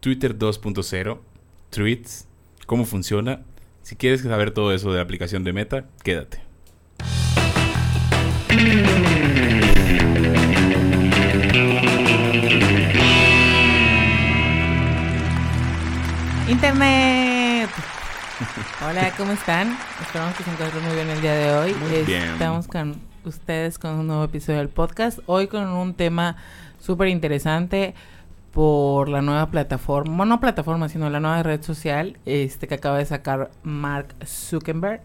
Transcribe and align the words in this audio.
Twitter 0.00 0.38
2.0, 0.38 1.18
tweets, 1.68 2.26
cómo 2.64 2.86
funciona. 2.86 3.42
Si 3.82 3.96
quieres 3.96 4.22
saber 4.22 4.50
todo 4.50 4.72
eso 4.72 4.90
de 4.90 4.96
la 4.96 5.02
aplicación 5.02 5.44
de 5.44 5.52
Meta, 5.52 5.84
quédate. 6.02 6.40
Internet. 16.48 17.68
Hola, 18.88 19.12
¿cómo 19.18 19.32
están? 19.32 19.76
Esperamos 20.00 20.34
que 20.34 20.44
se 20.44 20.50
encuentren 20.50 20.82
muy 20.82 20.94
bien 20.94 21.10
el 21.10 21.20
día 21.20 21.34
de 21.34 21.52
hoy. 21.52 21.74
Muy 21.74 22.04
bien. 22.04 22.22
Estamos 22.22 22.66
con 22.66 22.96
ustedes 23.26 23.78
con 23.78 23.96
un 23.96 24.06
nuevo 24.06 24.24
episodio 24.24 24.60
del 24.60 24.70
podcast. 24.70 25.18
Hoy 25.26 25.46
con 25.46 25.68
un 25.68 25.92
tema 25.92 26.36
súper 26.78 27.08
interesante 27.08 27.94
por 28.52 29.08
la 29.08 29.22
nueva 29.22 29.50
plataforma, 29.50 30.16
bueno, 30.16 30.34
no 30.34 30.40
plataforma, 30.40 30.88
sino 30.88 31.08
la 31.08 31.20
nueva 31.20 31.42
red 31.42 31.62
social 31.62 32.18
este 32.26 32.66
que 32.66 32.74
acaba 32.74 32.98
de 32.98 33.06
sacar 33.06 33.50
Mark 33.62 34.14
Zuckerberg, 34.26 35.02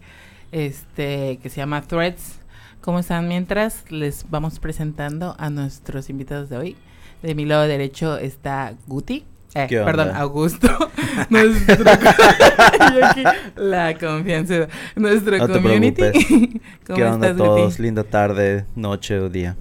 este 0.52 1.38
que 1.42 1.48
se 1.48 1.56
llama 1.56 1.82
Threads. 1.82 2.40
¿Cómo 2.80 3.00
están? 3.00 3.28
Mientras 3.28 3.90
les 3.90 4.30
vamos 4.30 4.58
presentando 4.60 5.34
a 5.38 5.50
nuestros 5.50 6.08
invitados 6.08 6.48
de 6.48 6.56
hoy. 6.56 6.76
De 7.22 7.34
mi 7.34 7.44
lado 7.44 7.66
derecho 7.66 8.16
está 8.18 8.74
Guti. 8.86 9.24
Eh, 9.54 9.66
perdón, 9.70 10.10
Augusto. 10.14 10.68
nuestro, 11.30 11.90
aquí, 13.02 13.24
la 13.56 13.98
confianza. 13.98 14.68
Nuestro 14.94 15.38
No 15.38 15.48
community. 15.48 16.02
¿Cómo 16.86 16.96
¿Qué 16.96 17.04
onda 17.04 17.30
estás, 17.30 17.36
todos? 17.38 17.72
Guti? 17.72 17.82
Linda 17.82 18.04
tarde, 18.04 18.66
noche 18.74 19.18
o 19.18 19.30
día. 19.30 19.56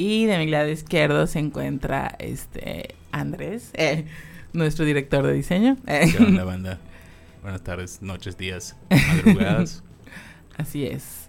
Y 0.00 0.24
de 0.24 0.38
mi 0.38 0.46
lado 0.46 0.70
izquierdo 0.70 1.26
se 1.26 1.40
encuentra 1.40 2.16
este 2.18 2.94
Andrés, 3.12 3.68
eh, 3.74 4.06
nuestro 4.54 4.86
director 4.86 5.26
de 5.26 5.34
diseño. 5.34 5.76
Eh, 5.86 6.10
¿Qué 6.16 6.24
onda, 6.24 6.42
banda? 6.46 6.78
Buenas 7.42 7.60
tardes, 7.60 8.00
noches, 8.00 8.38
días, 8.38 8.78
madrugadas. 8.88 9.82
Así 10.56 10.86
es. 10.86 11.28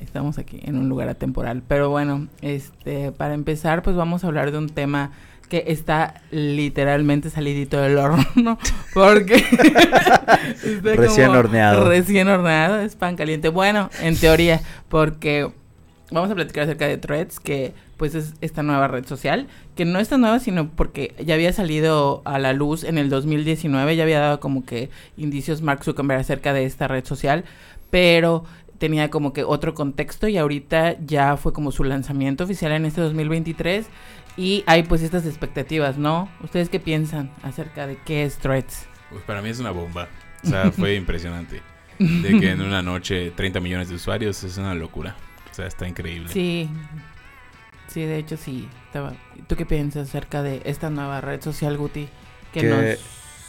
Estamos 0.00 0.38
aquí 0.38 0.58
en 0.64 0.78
un 0.78 0.88
lugar 0.88 1.10
atemporal. 1.10 1.62
Pero 1.68 1.90
bueno, 1.90 2.28
este, 2.40 3.12
para 3.12 3.34
empezar, 3.34 3.82
pues 3.82 3.94
vamos 3.94 4.24
a 4.24 4.28
hablar 4.28 4.52
de 4.52 4.56
un 4.58 4.70
tema 4.70 5.12
que 5.50 5.64
está 5.66 6.22
literalmente 6.30 7.28
salidito 7.28 7.78
del 7.78 7.98
horno. 7.98 8.58
Porque 8.94 9.34
está 9.34 10.94
Recién 10.94 11.26
como 11.26 11.40
horneado. 11.40 11.90
Recién 11.90 12.26
horneado, 12.28 12.80
es 12.80 12.96
pan 12.96 13.16
caliente. 13.16 13.50
Bueno, 13.50 13.90
en 14.00 14.16
teoría, 14.16 14.62
porque 14.88 15.50
vamos 16.10 16.30
a 16.30 16.34
platicar 16.34 16.64
acerca 16.64 16.86
de 16.86 16.96
Threads, 16.96 17.40
que 17.40 17.72
pues 17.96 18.14
es 18.14 18.34
esta 18.40 18.62
nueva 18.62 18.88
red 18.88 19.04
social, 19.06 19.48
que 19.76 19.84
no 19.84 19.98
es 19.98 20.08
tan 20.08 20.20
nueva, 20.20 20.38
sino 20.38 20.70
porque 20.70 21.14
ya 21.24 21.34
había 21.34 21.52
salido 21.52 22.22
a 22.24 22.38
la 22.38 22.52
luz 22.52 22.84
en 22.84 22.98
el 22.98 23.10
2019, 23.10 23.96
ya 23.96 24.02
había 24.04 24.20
dado 24.20 24.40
como 24.40 24.64
que 24.64 24.90
indicios 25.16 25.62
Mark 25.62 25.84
Zuckerberg 25.84 26.20
acerca 26.20 26.52
de 26.52 26.64
esta 26.64 26.88
red 26.88 27.04
social, 27.04 27.44
pero 27.90 28.44
tenía 28.78 29.10
como 29.10 29.32
que 29.32 29.44
otro 29.44 29.74
contexto 29.74 30.28
y 30.28 30.38
ahorita 30.38 30.96
ya 31.04 31.36
fue 31.36 31.52
como 31.52 31.72
su 31.72 31.84
lanzamiento 31.84 32.44
oficial 32.44 32.72
en 32.72 32.86
este 32.86 33.00
2023 33.00 33.86
y 34.36 34.62
hay 34.66 34.84
pues 34.84 35.02
estas 35.02 35.26
expectativas, 35.26 35.98
¿no? 35.98 36.28
¿Ustedes 36.42 36.68
qué 36.68 36.78
piensan 36.78 37.32
acerca 37.42 37.88
de 37.88 37.98
qué 38.04 38.22
es 38.22 38.38
Threads? 38.38 38.86
Pues 39.10 39.24
para 39.24 39.42
mí 39.42 39.48
es 39.48 39.58
una 39.58 39.72
bomba. 39.72 40.08
O 40.44 40.46
sea, 40.46 40.70
fue 40.70 40.94
impresionante. 40.96 41.60
De 41.98 42.38
que 42.38 42.52
en 42.52 42.60
una 42.60 42.80
noche 42.80 43.32
30 43.32 43.58
millones 43.58 43.88
de 43.88 43.96
usuarios 43.96 44.44
es 44.44 44.56
una 44.56 44.74
locura. 44.76 45.16
Sea, 45.58 45.66
está 45.66 45.88
increíble. 45.88 46.28
Sí, 46.32 46.70
sí, 47.88 48.02
de 48.02 48.16
hecho 48.18 48.36
sí. 48.36 48.68
Estaba... 48.86 49.12
¿Tú 49.48 49.56
qué 49.56 49.66
piensas 49.66 50.08
acerca 50.08 50.42
de 50.42 50.62
esta 50.64 50.88
nueva 50.88 51.20
red 51.20 51.40
social, 51.42 51.76
Guti? 51.76 52.08
Que, 52.52 52.60
Que- 52.60 52.68
nos 52.68 53.00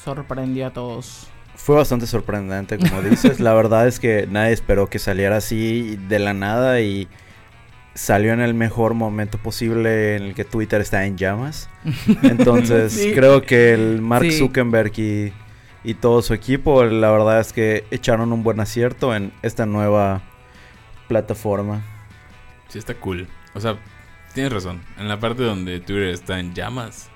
sorprendió 0.03 0.65
a 0.67 0.73
todos. 0.73 1.27
Fue 1.55 1.75
bastante 1.75 2.07
sorprendente, 2.07 2.77
como 2.79 3.01
dices. 3.09 3.39
La 3.39 3.53
verdad 3.53 3.87
es 3.87 3.99
que 3.99 4.27
nadie 4.27 4.53
esperó 4.53 4.87
que 4.87 4.97
saliera 4.97 5.37
así 5.37 5.97
de 6.07 6.17
la 6.17 6.33
nada 6.33 6.81
y 6.81 7.07
salió 7.93 8.33
en 8.33 8.39
el 8.39 8.53
mejor 8.55 8.93
momento 8.95 9.37
posible 9.37 10.15
en 10.15 10.23
el 10.23 10.33
que 10.35 10.45
Twitter 10.45 10.81
está 10.81 11.05
en 11.05 11.15
llamas. 11.17 11.69
Entonces, 12.23 12.93
Sí. 12.93 13.11
creo 13.13 13.43
que 13.43 13.73
el 13.73 14.01
Mark 14.01 14.25
Sí. 14.31 14.37
Zuckerberg 14.39 14.93
y, 14.97 15.33
y 15.83 15.93
todo 15.93 16.21
su 16.23 16.33
equipo, 16.33 16.83
la 16.85 17.11
verdad 17.11 17.39
es 17.39 17.53
que 17.53 17.83
echaron 17.91 18.31
un 18.33 18.41
buen 18.41 18.59
acierto 18.61 19.13
en 19.15 19.31
esta 19.43 19.65
nueva 19.67 20.21
plataforma. 21.07 21.81
Sí, 22.69 22.79
está 22.79 22.93
cool. 22.95 23.27
O 23.53 23.59
sea, 23.59 23.77
tienes 24.33 24.53
razón. 24.53 24.81
En 24.97 25.07
la 25.07 25.19
parte 25.19 25.43
donde 25.43 25.79
Twitter 25.79 26.09
está 26.09 26.39
en 26.39 26.53
llamas. 26.53 27.09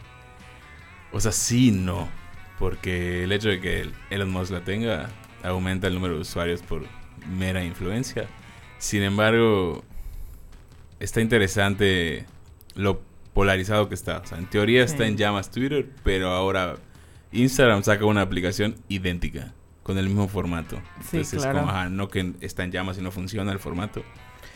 O 1.12 1.20
sea, 1.20 1.32
sí, 1.32 1.72
no. 1.72 2.10
Porque 2.60 3.24
el 3.24 3.32
hecho 3.32 3.50
de 3.50 3.62
que 3.62 3.90
Elon 4.10 4.32
Musk 4.32 4.52
la 4.52 4.64
tenga 4.64 5.10
aumenta 5.44 5.88
el 5.88 5.94
número 5.94 6.16
de 6.16 6.22
usuarios 6.22 6.62
por 6.62 6.84
mera 7.28 7.64
influencia. 7.64 8.28
Sin 8.78 9.04
embargo, 9.04 9.84
está 11.00 11.22
interesante 11.22 12.26
lo 12.76 13.02
polarizado 13.34 13.90
que 13.90 13.96
está. 13.96 14.20
O 14.20 14.26
sea, 14.26 14.38
en 14.38 14.46
teoría 14.48 14.84
está 14.84 15.06
en 15.06 15.18
llamas 15.18 15.52
Twitter, 15.52 15.90
pero 16.04 16.30
ahora 16.30 16.76
Instagram 17.32 17.84
saca 17.84 18.06
una 18.06 18.22
aplicación 18.22 18.76
idéntica, 18.88 19.54
con 19.84 19.98
el 19.98 20.08
mismo 20.08 20.28
formato. 20.28 20.78
Sí, 21.02 21.18
Entonces 21.18 21.40
claro. 21.42 21.60
es 21.60 21.66
como, 21.66 21.72
ajá, 21.72 21.90
no 21.90 22.10
que 22.10 22.34
está 22.42 22.64
en 22.64 22.72
llamas 22.72 22.98
y 22.98 23.02
no 23.02 23.12
funciona 23.12 23.52
el 23.52 23.60
formato. 23.60 24.04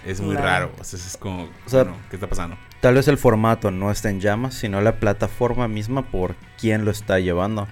Es 0.08 0.22
muy 0.22 0.36
Claro. 0.36 0.48
raro. 0.68 0.72
O 0.80 0.84
sea, 0.84 0.98
es 0.98 1.18
como, 1.18 1.44
O 1.66 1.70
sea, 1.70 1.84
bueno, 1.84 1.98
¿qué 2.10 2.16
está 2.16 2.28
pasando? 2.28 2.58
Tal 2.82 2.94
vez 2.96 3.08
el 3.08 3.18
formato 3.18 3.72
no 3.72 3.92
está 3.92 4.10
en 4.10 4.20
llamas, 4.22 4.54
sino 4.54 4.80
la 4.82 5.00
plataforma 5.00 5.68
misma 5.68 6.04
por 6.04 6.36
quién 6.60 6.86
lo 6.86 6.92
está 6.92 7.20
llevando. 7.20 7.68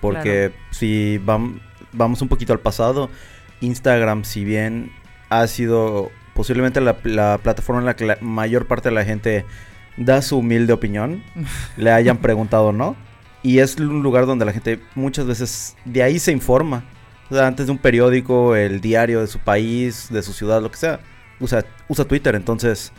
Porque 0.00 0.52
si 0.70 1.18
vam- 1.24 1.60
vamos 1.92 2.20
un 2.22 2.28
poquito 2.28 2.52
al 2.52 2.60
pasado, 2.60 3.08
Instagram, 3.60 4.24
si 4.24 4.44
bien 4.44 4.92
ha 5.30 5.46
sido 5.46 6.10
posiblemente 6.34 6.80
la, 6.80 6.96
la 7.04 7.38
plataforma 7.42 7.80
en 7.80 7.86
la 7.86 7.96
que 7.96 8.06
la 8.06 8.18
mayor 8.20 8.66
parte 8.66 8.88
de 8.90 8.94
la 8.94 9.04
gente 9.04 9.44
da 9.96 10.22
su 10.22 10.38
humilde 10.38 10.72
opinión, 10.72 11.22
le 11.76 11.90
hayan 11.90 12.18
preguntado 12.18 12.66
o 12.66 12.72
no, 12.72 12.96
y 13.42 13.58
es 13.60 13.76
un 13.76 14.02
lugar 14.02 14.26
donde 14.26 14.44
la 14.44 14.52
gente 14.52 14.80
muchas 14.94 15.26
veces 15.26 15.76
de 15.84 16.02
ahí 16.02 16.18
se 16.18 16.32
informa. 16.32 16.84
O 17.30 17.34
sea, 17.34 17.46
antes 17.46 17.66
de 17.66 17.72
un 17.72 17.78
periódico, 17.78 18.56
el 18.56 18.80
diario 18.80 19.20
de 19.20 19.26
su 19.26 19.38
país, 19.38 20.08
de 20.10 20.22
su 20.22 20.32
ciudad, 20.32 20.62
lo 20.62 20.70
que 20.70 20.76
sea, 20.78 21.00
usa, 21.40 21.64
usa 21.88 22.04
Twitter. 22.04 22.34
Entonces, 22.34 22.92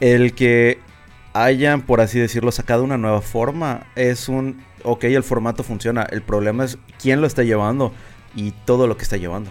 el 0.00 0.34
que 0.34 0.80
hayan, 1.32 1.82
por 1.82 2.00
así 2.00 2.18
decirlo, 2.18 2.52
sacado 2.52 2.84
una 2.84 2.96
nueva 2.96 3.20
forma 3.20 3.86
es 3.96 4.28
un, 4.28 4.64
ok, 4.82 5.04
el 5.04 5.22
formato 5.22 5.62
funciona. 5.62 6.04
El 6.04 6.22
problema 6.22 6.64
es 6.64 6.78
quién 7.00 7.20
lo 7.20 7.26
está 7.26 7.42
llevando 7.42 7.92
y 8.34 8.52
todo 8.64 8.86
lo 8.86 8.96
que 8.96 9.02
está 9.02 9.16
llevando. 9.16 9.50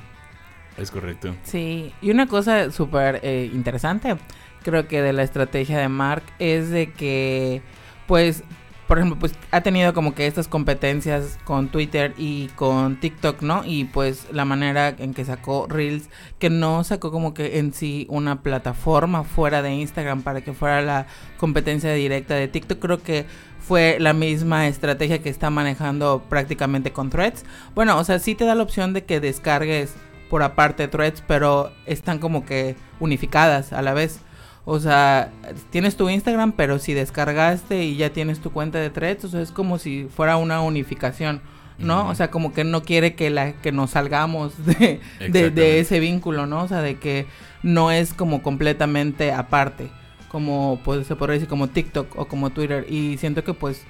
Es 0.77 0.89
correcto. 0.89 1.35
Sí, 1.43 1.93
y 2.01 2.09
una 2.09 2.27
cosa 2.27 2.71
súper 2.71 3.19
eh, 3.21 3.49
interesante, 3.53 4.15
creo 4.63 4.87
que 4.87 5.01
de 5.01 5.13
la 5.13 5.23
estrategia 5.23 5.77
de 5.77 5.87
Mark 5.87 6.23
es 6.39 6.69
de 6.69 6.91
que, 6.91 7.61
pues, 8.07 8.43
por 8.93 8.99
ejemplo, 8.99 9.17
pues 9.17 9.33
ha 9.49 9.61
tenido 9.61 9.91
como 9.95 10.13
que 10.13 10.27
estas 10.27 10.47
competencias 10.47 11.39
con 11.45 11.69
Twitter 11.69 12.13
y 12.15 12.49
con 12.49 12.99
TikTok, 12.99 13.41
¿no? 13.41 13.63
Y 13.65 13.85
pues 13.85 14.27
la 14.31 14.45
manera 14.45 14.89
en 14.99 15.15
que 15.15 15.25
sacó 15.25 15.65
Reels, 15.67 16.11
que 16.37 16.51
no 16.51 16.83
sacó 16.83 17.11
como 17.11 17.33
que 17.33 17.57
en 17.57 17.73
sí 17.73 18.05
una 18.07 18.43
plataforma 18.43 19.23
fuera 19.23 19.63
de 19.63 19.73
Instagram 19.73 20.21
para 20.21 20.41
que 20.41 20.53
fuera 20.53 20.83
la 20.83 21.07
competencia 21.37 21.91
directa 21.91 22.35
de 22.35 22.47
TikTok, 22.47 22.77
creo 22.77 23.01
que 23.01 23.25
fue 23.59 23.97
la 23.99 24.13
misma 24.13 24.67
estrategia 24.67 25.23
que 25.23 25.29
está 25.29 25.49
manejando 25.49 26.21
prácticamente 26.29 26.93
con 26.93 27.09
Threads. 27.09 27.45
Bueno, 27.73 27.97
o 27.97 28.03
sea, 28.03 28.19
sí 28.19 28.35
te 28.35 28.45
da 28.45 28.53
la 28.53 28.61
opción 28.61 28.93
de 28.93 29.05
que 29.05 29.19
descargues 29.19 29.95
por 30.29 30.43
aparte 30.43 30.87
threads, 30.87 31.23
pero 31.25 31.71
están 31.87 32.19
como 32.19 32.45
que 32.45 32.75
unificadas 32.99 33.73
a 33.73 33.81
la 33.81 33.95
vez. 33.95 34.19
O 34.65 34.79
sea, 34.79 35.31
tienes 35.71 35.97
tu 35.97 36.09
Instagram, 36.09 36.53
pero 36.53 36.79
si 36.79 36.93
descargaste 36.93 37.83
y 37.83 37.97
ya 37.97 38.11
tienes 38.11 38.39
tu 38.39 38.51
cuenta 38.51 38.79
de 38.79 38.89
threads, 38.89 39.25
o 39.25 39.29
sea, 39.29 39.41
es 39.41 39.51
como 39.51 39.77
si 39.77 40.07
fuera 40.15 40.37
una 40.37 40.61
unificación, 40.61 41.41
¿no? 41.77 42.07
O 42.07 42.15
sea, 42.15 42.31
como 42.31 42.53
que 42.53 42.63
no 42.63 42.81
quiere 42.81 43.13
que 43.13 43.29
la 43.29 43.53
que 43.53 43.73
nos 43.73 43.91
salgamos 43.91 44.53
de, 44.65 45.01
de, 45.19 45.51
de 45.51 45.79
ese 45.79 45.99
vínculo, 45.99 46.45
¿no? 46.45 46.63
O 46.63 46.67
sea, 46.69 46.81
de 46.81 46.97
que 46.97 47.25
no 47.61 47.91
es 47.91 48.13
como 48.13 48.41
completamente 48.41 49.33
aparte, 49.33 49.89
como 50.29 50.79
pues 50.83 51.07
se 51.07 51.15
podría 51.17 51.33
decir 51.33 51.49
como 51.49 51.67
TikTok 51.67 52.17
o 52.17 52.25
como 52.25 52.49
Twitter 52.51 52.85
y 52.89 53.17
siento 53.17 53.43
que 53.43 53.53
pues 53.53 53.83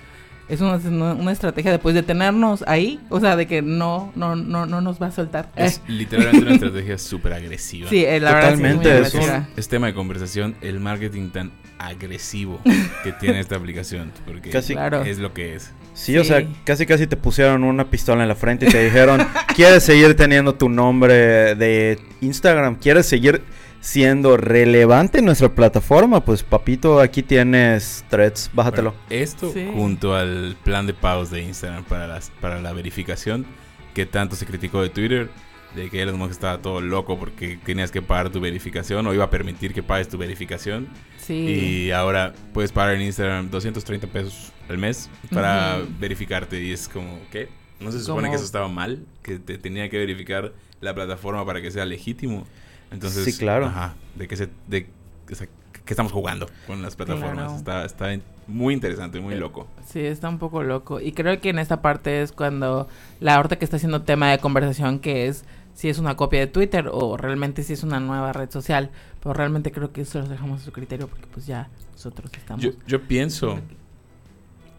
es 0.50 0.62
una, 0.62 0.76
una- 1.14 1.32
estrategia 1.32 1.72
después 1.72 1.96
de 1.96 2.04
tenernos 2.04 2.64
ahí, 2.68 3.00
o 3.10 3.20
sea, 3.20 3.36
de 3.36 3.48
que 3.48 3.62
no 3.62 4.12
no 4.16 4.36
no 4.36 4.66
no 4.66 4.82
nos 4.82 5.02
va 5.02 5.08
a 5.08 5.12
soltar. 5.12 5.50
Es 5.56 5.82
literalmente 5.88 6.42
una 6.46 6.54
estrategia 6.54 6.98
súper 6.98 7.34
agresiva. 7.34 7.90
Sí, 7.90 8.04
eh, 8.06 8.20
la 8.20 8.34
verdad 8.34 8.56
sí 8.58 8.64
es 8.64 8.76
agresiva. 8.88 9.48
Es 9.56 9.68
tema 9.68 9.88
de 9.88 9.94
conversación 9.94 10.56
el 10.62 10.80
marketing 10.80 11.30
tan 11.30 11.52
agresivo 11.80 12.60
que 13.04 13.12
tiene 13.20 13.40
esta 13.40 13.56
aplicación. 13.56 14.12
Porque 14.26 14.50
Casi- 14.50 14.74
Claro. 14.74 15.02
es 15.04 15.20
lo 15.20 15.34
que 15.34 15.56
es. 15.56 15.72
Sí, 15.94 16.18
o 16.18 16.24
sea, 16.24 16.44
casi 16.64 16.86
casi 16.88 17.06
te 17.06 17.16
pusieron 17.18 17.64
una 17.64 17.90
pistola 17.90 18.24
en 18.24 18.28
la 18.30 18.36
frente 18.36 18.66
y 18.68 18.70
te 18.70 18.84
dijeron, 18.84 19.22
¿quieres 19.56 19.84
seguir 19.84 20.16
teniendo 20.16 20.56
tu 20.56 20.68
nombre 20.68 21.54
de 21.56 22.00
Instagram? 22.22 22.76
¿Quieres 22.76 23.06
seguir 23.06 23.44
siendo 23.84 24.38
relevante 24.38 25.20
en 25.20 25.26
nuestra 25.26 25.50
plataforma, 25.50 26.24
pues 26.24 26.42
papito, 26.42 27.02
aquí 27.02 27.22
tienes 27.22 28.06
threads, 28.10 28.50
bájatelo. 28.54 28.92
Bueno, 28.92 29.06
esto 29.10 29.52
Sí. 29.52 29.68
junto 29.74 30.16
al 30.16 30.56
plan 30.64 30.88
de 30.88 30.94
pagos 30.94 31.30
de 31.30 31.42
Instagram 31.42 31.84
para, 31.84 32.08
las, 32.08 32.32
para 32.40 32.62
la 32.62 32.72
verificación 32.72 33.46
que 33.94 34.06
tanto 34.06 34.38
se 34.38 34.46
criticó 34.46 34.82
de 34.82 34.88
Twitter, 34.90 35.30
de 35.76 35.90
que 35.90 36.02
Elon 36.02 36.18
Musk 36.18 36.32
estaba 36.32 36.60
todo 36.62 36.80
loco 36.80 37.20
porque 37.20 37.60
tenías 37.66 37.92
que 37.92 38.02
pagar 38.02 38.30
tu 38.30 38.40
verificación 38.40 39.06
o 39.06 39.14
iba 39.14 39.26
a 39.26 39.30
permitir 39.30 39.74
que 39.74 39.84
pagues 39.84 40.08
tu 40.08 40.18
verificación. 40.18 40.88
Sí. 41.18 41.34
Y 41.34 41.92
ahora 41.92 42.34
puedes 42.54 42.72
pagar 42.72 42.96
en 42.96 43.02
Instagram 43.02 43.50
230 43.52 44.08
pesos 44.08 44.54
al 44.70 44.78
mes 44.78 45.10
para 45.30 45.82
verificarte 46.00 46.62
y 46.64 46.72
es 46.72 46.88
como, 46.88 47.20
¿qué? 47.32 47.50
¿No 47.82 47.92
se 47.92 48.00
supone 48.00 48.30
que 48.30 48.36
eso 48.36 48.46
estaba 48.46 48.70
mal? 48.70 49.04
Que 49.24 49.40
te 49.40 49.58
tenía 49.58 49.90
que 49.90 49.98
verificar 49.98 50.54
la 50.80 50.96
plataforma 50.96 51.46
para 51.46 51.62
que 51.62 51.70
sea 51.70 51.86
legítimo. 51.86 52.48
Entonces, 52.94 53.26
Sí, 53.26 53.38
claro. 53.38 53.66
Ajá, 53.66 53.96
de 54.16 54.28
que 54.28 54.38
se... 54.38 54.50
De, 54.68 54.88
o 55.32 55.36
sea, 55.36 55.48
que 55.86 55.92
estamos 55.94 56.12
jugando 56.14 56.48
con 56.66 56.82
las 56.82 56.96
plataformas. 56.96 57.62
Claro. 57.62 57.86
Está, 57.86 57.86
está 58.14 58.24
muy 58.48 58.74
interesante, 58.74 59.20
muy 59.20 59.34
Eh, 59.34 59.38
loco. 59.38 59.68
Sí, 59.86 60.00
está 60.00 60.30
un 60.30 60.38
poco 60.40 60.64
loco. 60.64 61.02
Y 61.02 61.12
creo 61.12 61.42
que 61.42 61.50
en 61.50 61.60
esta 61.60 61.82
parte 61.82 62.22
es 62.22 62.32
cuando 62.32 62.88
la 63.20 63.36
ahorita 63.36 63.58
que 63.58 63.66
está 63.66 63.78
haciendo 63.78 64.04
tema 64.04 64.32
de 64.32 64.38
conversación 64.40 65.00
que 65.00 65.28
es 65.28 65.44
si 65.74 65.90
es 65.90 65.98
una 65.98 66.16
copia 66.16 66.40
de 66.40 66.48
Twitter 66.48 66.88
o 66.92 67.18
realmente 67.18 67.64
si 67.64 67.74
es 67.74 67.84
una 67.84 68.00
nueva 68.00 68.32
red 68.32 68.50
social. 68.50 68.92
Pero 69.22 69.34
realmente 69.34 69.72
creo 69.72 69.92
que 69.92 70.02
eso 70.02 70.20
lo 70.20 70.28
dejamos 70.28 70.62
a 70.62 70.64
su 70.66 70.72
criterio 70.72 71.08
porque 71.08 71.26
pues 71.28 71.46
ya 71.48 71.68
nosotros 71.92 72.32
estamos 72.34 72.64
Yo, 72.64 72.72
yo 72.88 73.02
pienso, 73.02 73.60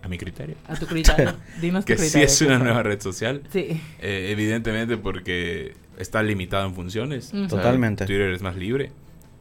a 0.05 0.09
mi 0.09 0.19
criterio, 0.19 0.57
a 0.69 0.75
tu 0.77 0.87
criterio. 0.87 1.35
Dinos 1.61 1.85
tu 1.85 1.89
que 1.89 1.97
sí 1.97 2.03
criterio. 2.05 2.27
es 2.27 2.41
una 2.43 2.59
nueva 2.59 2.83
red 2.83 3.01
social. 3.01 3.43
Sí. 3.51 3.81
Eh, 4.01 4.29
evidentemente 4.31 4.97
porque 4.99 5.75
está 5.99 6.23
limitado 6.23 6.67
en 6.67 6.75
funciones. 6.75 7.29
Ujú. 7.33 7.45
O 7.45 7.49
sea, 7.49 7.59
Totalmente. 7.59 8.05
Twitter 8.05 8.31
es 8.31 8.43
más 8.43 8.57
libre. 8.57 8.93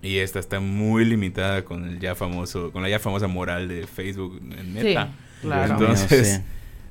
Y 0.01 0.17
esta 0.17 0.39
está 0.39 0.59
muy 0.59 1.05
limitada 1.05 1.63
con 1.63 1.85
el 1.85 1.99
ya 1.99 2.15
famoso, 2.15 2.71
con 2.71 2.81
la 2.81 2.89
ya 2.89 2.99
famosa 2.99 3.27
moral 3.27 3.67
de 3.67 3.87
Facebook 3.87 4.41
en 4.57 4.73
Meta. 4.73 5.05
Sí, 5.41 5.47
claro. 5.47 5.77
Dios 5.77 5.81
Entonces, 6.01 6.27
sí. 6.27 6.41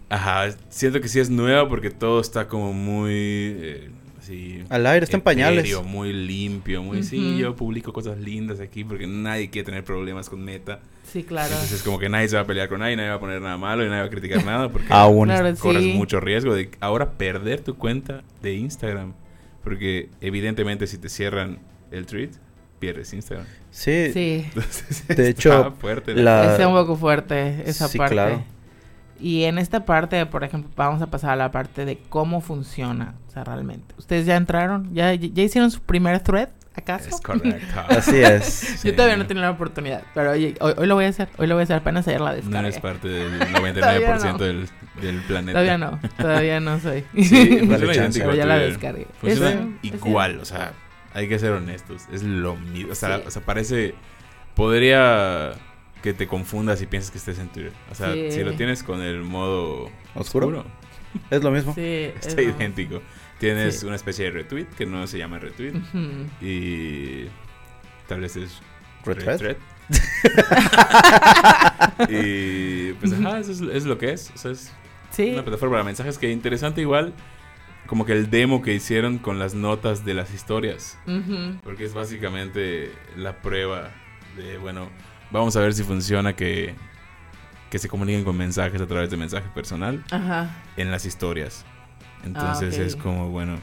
Ajá, 0.09 0.55
siento 0.69 1.01
que 1.01 1.09
sí 1.09 1.21
es 1.21 1.31
nueva 1.31 1.69
porque 1.69 1.91
todo 1.91 2.21
está 2.21 2.49
como 2.49 2.73
muy 2.75 3.13
eh, 3.15 3.91
así 4.23 4.65
Al 4.69 4.87
aire, 4.87 5.05
está 5.05 5.17
en 5.17 5.23
pañales. 5.23 5.83
muy 5.85 6.13
limpio, 6.13 6.83
muy 6.83 7.03
sí, 7.03 7.19
Ujú. 7.19 7.39
yo 7.39 7.57
publico 7.57 7.93
cosas 7.93 8.19
lindas 8.19 8.61
aquí 8.61 8.85
porque 8.85 9.07
nadie 9.07 9.51
quiere 9.51 9.67
tener 9.67 9.85
problemas 9.85 10.29
con 10.31 10.43
Meta. 10.45 10.81
Sí, 11.05 11.25
claro. 11.25 11.53
Entonces 11.53 11.83
como 11.83 11.99
que 11.99 12.09
nadie 12.09 12.29
se 12.29 12.37
va 12.37 12.43
a 12.43 12.47
pelear 12.47 12.69
con 12.69 12.81
nadie, 12.81 12.97
nadie 12.97 13.11
va 13.11 13.17
a 13.17 13.21
poner 13.21 13.41
nada 13.43 13.57
malo 13.59 13.85
y 13.85 13.89
nadie 13.89 14.01
va 14.03 14.07
a 14.07 14.11
criticar 14.11 14.45
nada 14.45 14.69
porque 14.71 14.89
Aún. 14.91 15.29
Claro, 15.29 15.55
corres 15.57 15.83
sí. 15.83 15.93
mucho 15.93 16.21
riesgo 16.21 16.55
de 16.55 16.71
ahora 16.81 17.13
perder 17.13 17.61
tu 17.61 17.77
cuenta 17.77 18.23
de 18.41 18.55
Instagram. 18.55 19.13
Porque 19.63 20.09
evidentemente 20.21 20.87
si 20.87 20.99
te 20.99 21.09
cierran 21.09 21.59
el 21.91 22.07
tweet, 22.07 22.31
pierdes 22.79 23.13
Instagram. 23.13 23.47
Sí, 23.71 24.11
Sí. 24.13 24.43
Entonces, 24.47 25.07
De 25.09 25.13
está 25.29 25.29
hecho, 25.29 25.75
fuerte 25.81 26.15
la- 26.15 26.53
Está 26.53 26.67
un 26.69 26.75
poco 26.75 26.97
fuerte 26.97 27.63
esa 27.67 27.87
Sí, 27.89 27.99
parte. 27.99 28.15
claro. 28.15 28.45
Y 29.21 29.45
en 29.45 29.59
esta 29.59 29.85
parte, 29.85 30.25
por 30.27 30.43
ejemplo, 30.45 30.71
vamos 30.77 31.01
a 31.03 31.07
pasar 31.07 31.31
a 31.31 31.37
la 31.37 31.51
parte 31.53 31.85
de 31.85 31.99
cómo 32.09 32.41
funciona, 32.41 33.15
o 33.29 33.31
sea, 33.31 33.45
realmente. 33.45 33.95
¿Ustedes 33.99 34.27
ya 34.27 34.37
entraron? 34.37 34.93
¿Ya, 34.95 35.15
ya 35.15 35.43
hicieron 35.43 35.71
su 35.71 35.81
primer 35.81 36.19
thread, 36.21 36.49
acaso? 36.75 37.09
Es 37.09 37.21
correcto. 37.21 37.81
Así 37.89 38.17
es. 38.21 38.83
Yo 38.83 38.93
todavía 38.95 39.17
no 39.17 39.23
he 39.23 39.27
tenido 39.27 39.47
la 39.47 39.53
oportunidad, 39.53 40.03
pero 40.15 40.33
oye, 40.33 40.55
hoy, 40.61 40.75
hoy 40.77 40.87
lo 40.89 40.97
voy 40.97 41.05
a 41.05 41.09
hacer, 41.09 41.29
hoy 41.39 41.47
lo 41.47 41.55
voy 41.55 41.63
a 41.63 41.65
hacer, 41.65 41.77
apenas 41.77 42.09
ayer 42.09 42.21
la 42.21 42.31
No 42.31 42.37
descargué. 42.37 42.59
eres 42.69 42.81
parte 42.81 43.09
del 43.09 43.39
Todavía 43.75 44.17
99% 44.17 44.33
no. 44.33 44.39
del, 44.39 44.69
del 45.01 45.21
planeta. 45.23 45.53
Todavía 45.53 45.79
no, 45.79 46.01
todavía 46.19 46.61
no 46.61 46.81
soy. 46.81 47.05
Sí, 47.23 47.59
funciona 47.59 47.95
idéntico 47.95 48.25
pero 48.27 48.35
ya 48.37 48.47
la 48.47 48.59
descargué. 48.59 49.07
Funciona 49.21 49.79
igual, 49.83 50.41
o 50.41 50.45
sea, 50.45 50.73
hay 51.15 51.29
que 51.29 51.39
ser 51.39 51.53
honestos. 51.53 52.03
Es 52.13 52.23
lo 52.25 52.57
mismo. 52.57 52.91
O 52.93 52.95
sea, 52.97 53.19
Sí. 53.19 53.25
o 53.27 53.31
sea, 53.31 53.43
parece. 53.43 53.95
Podría 54.57 55.53
que 56.03 56.13
te 56.13 56.27
confundas 56.27 56.83
y 56.83 56.87
pienses 56.87 57.11
que 57.11 57.19
estés 57.19 57.39
en 57.39 57.49
Twitter. 57.49 57.73
O 57.91 57.95
sea, 57.95 58.13
Sí. 58.13 58.33
si 58.33 58.45
lo 58.45 58.53
tienes 58.55 58.83
con 58.83 59.01
el 59.03 59.23
modo 59.23 59.85
¿Oscuro? 60.15 60.49
oscuro, 60.49 60.65
Es 61.31 61.43
lo 61.43 61.51
mismo. 61.51 61.75
Sí, 61.75 61.81
es 62.21 62.27
está 62.27 62.43
lo- 62.43 62.49
idéntico. 62.51 63.01
Tienes 63.39 63.81
Sí. 63.81 63.87
una 63.87 63.97
especie 63.97 64.27
de 64.27 64.31
retweet 64.33 64.67
que 64.77 64.87
no 64.87 65.07
se 65.07 65.19
llama 65.19 65.39
retweet. 65.39 65.75
Y 66.41 67.27
tal 68.09 68.21
vez 68.21 68.37
es 68.37 68.61
¿Retweet? 69.05 69.57
y 72.09 72.93
pues 72.95 73.13
ajá, 73.13 73.39
eso 73.41 73.53
es, 73.53 73.61
es 73.61 73.85
lo 73.85 73.99
que 73.99 74.13
es. 74.13 74.31
O 74.35 74.39
sea, 74.39 74.51
es 74.53 74.73
Sí, 75.11 75.31
una 75.33 75.43
plataforma 75.43 75.75
para 75.75 75.85
mensajes 75.85 76.19
que 76.19 76.31
interesante 76.31 76.81
igual 76.81 77.13
como 77.87 78.07
que 78.07 78.13
el 78.13 78.31
demo 78.31 78.63
que 78.63 78.73
hicieron 78.73 79.19
con 79.19 79.39
las 79.39 79.55
notas 79.55 80.05
de 80.05 80.15
las 80.15 80.33
historias. 80.33 80.99
Porque 81.63 81.85
es 81.85 81.95
básicamente 81.95 82.91
la 83.17 83.43
prueba 83.43 83.91
de, 84.37 84.57
bueno, 84.57 84.89
vamos 85.33 85.57
a 85.57 85.61
ver 85.61 85.73
si 85.75 85.83
funciona 85.83 86.35
que, 86.37 86.75
que 87.71 87.79
se 87.79 87.89
comuniquen 87.89 88.25
con 88.25 88.37
mensajes 88.37 88.81
a 88.81 88.87
través 88.87 89.11
de 89.11 89.17
mensaje 89.17 89.49
personal 89.55 90.05
Ajá. 90.11 90.51
en 90.77 90.91
las 90.91 91.05
historias. 91.07 91.65
Entonces 92.25 92.79
Ah, 92.79 92.83
es 92.83 92.95
como, 92.97 93.31
bueno, 93.31 93.57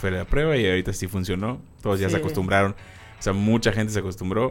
fue 0.00 0.10
la 0.10 0.24
prueba 0.24 0.56
y 0.56 0.66
ahorita 0.66 0.92
sí 0.92 1.06
funcionó. 1.08 1.60
Todos 1.80 2.00
ya 2.00 2.10
se 2.10 2.16
acostumbraron. 2.16 2.72
O 3.18 3.22
sea, 3.22 3.32
mucha 3.32 3.72
gente 3.72 3.92
se 3.92 4.00
acostumbró 4.00 4.50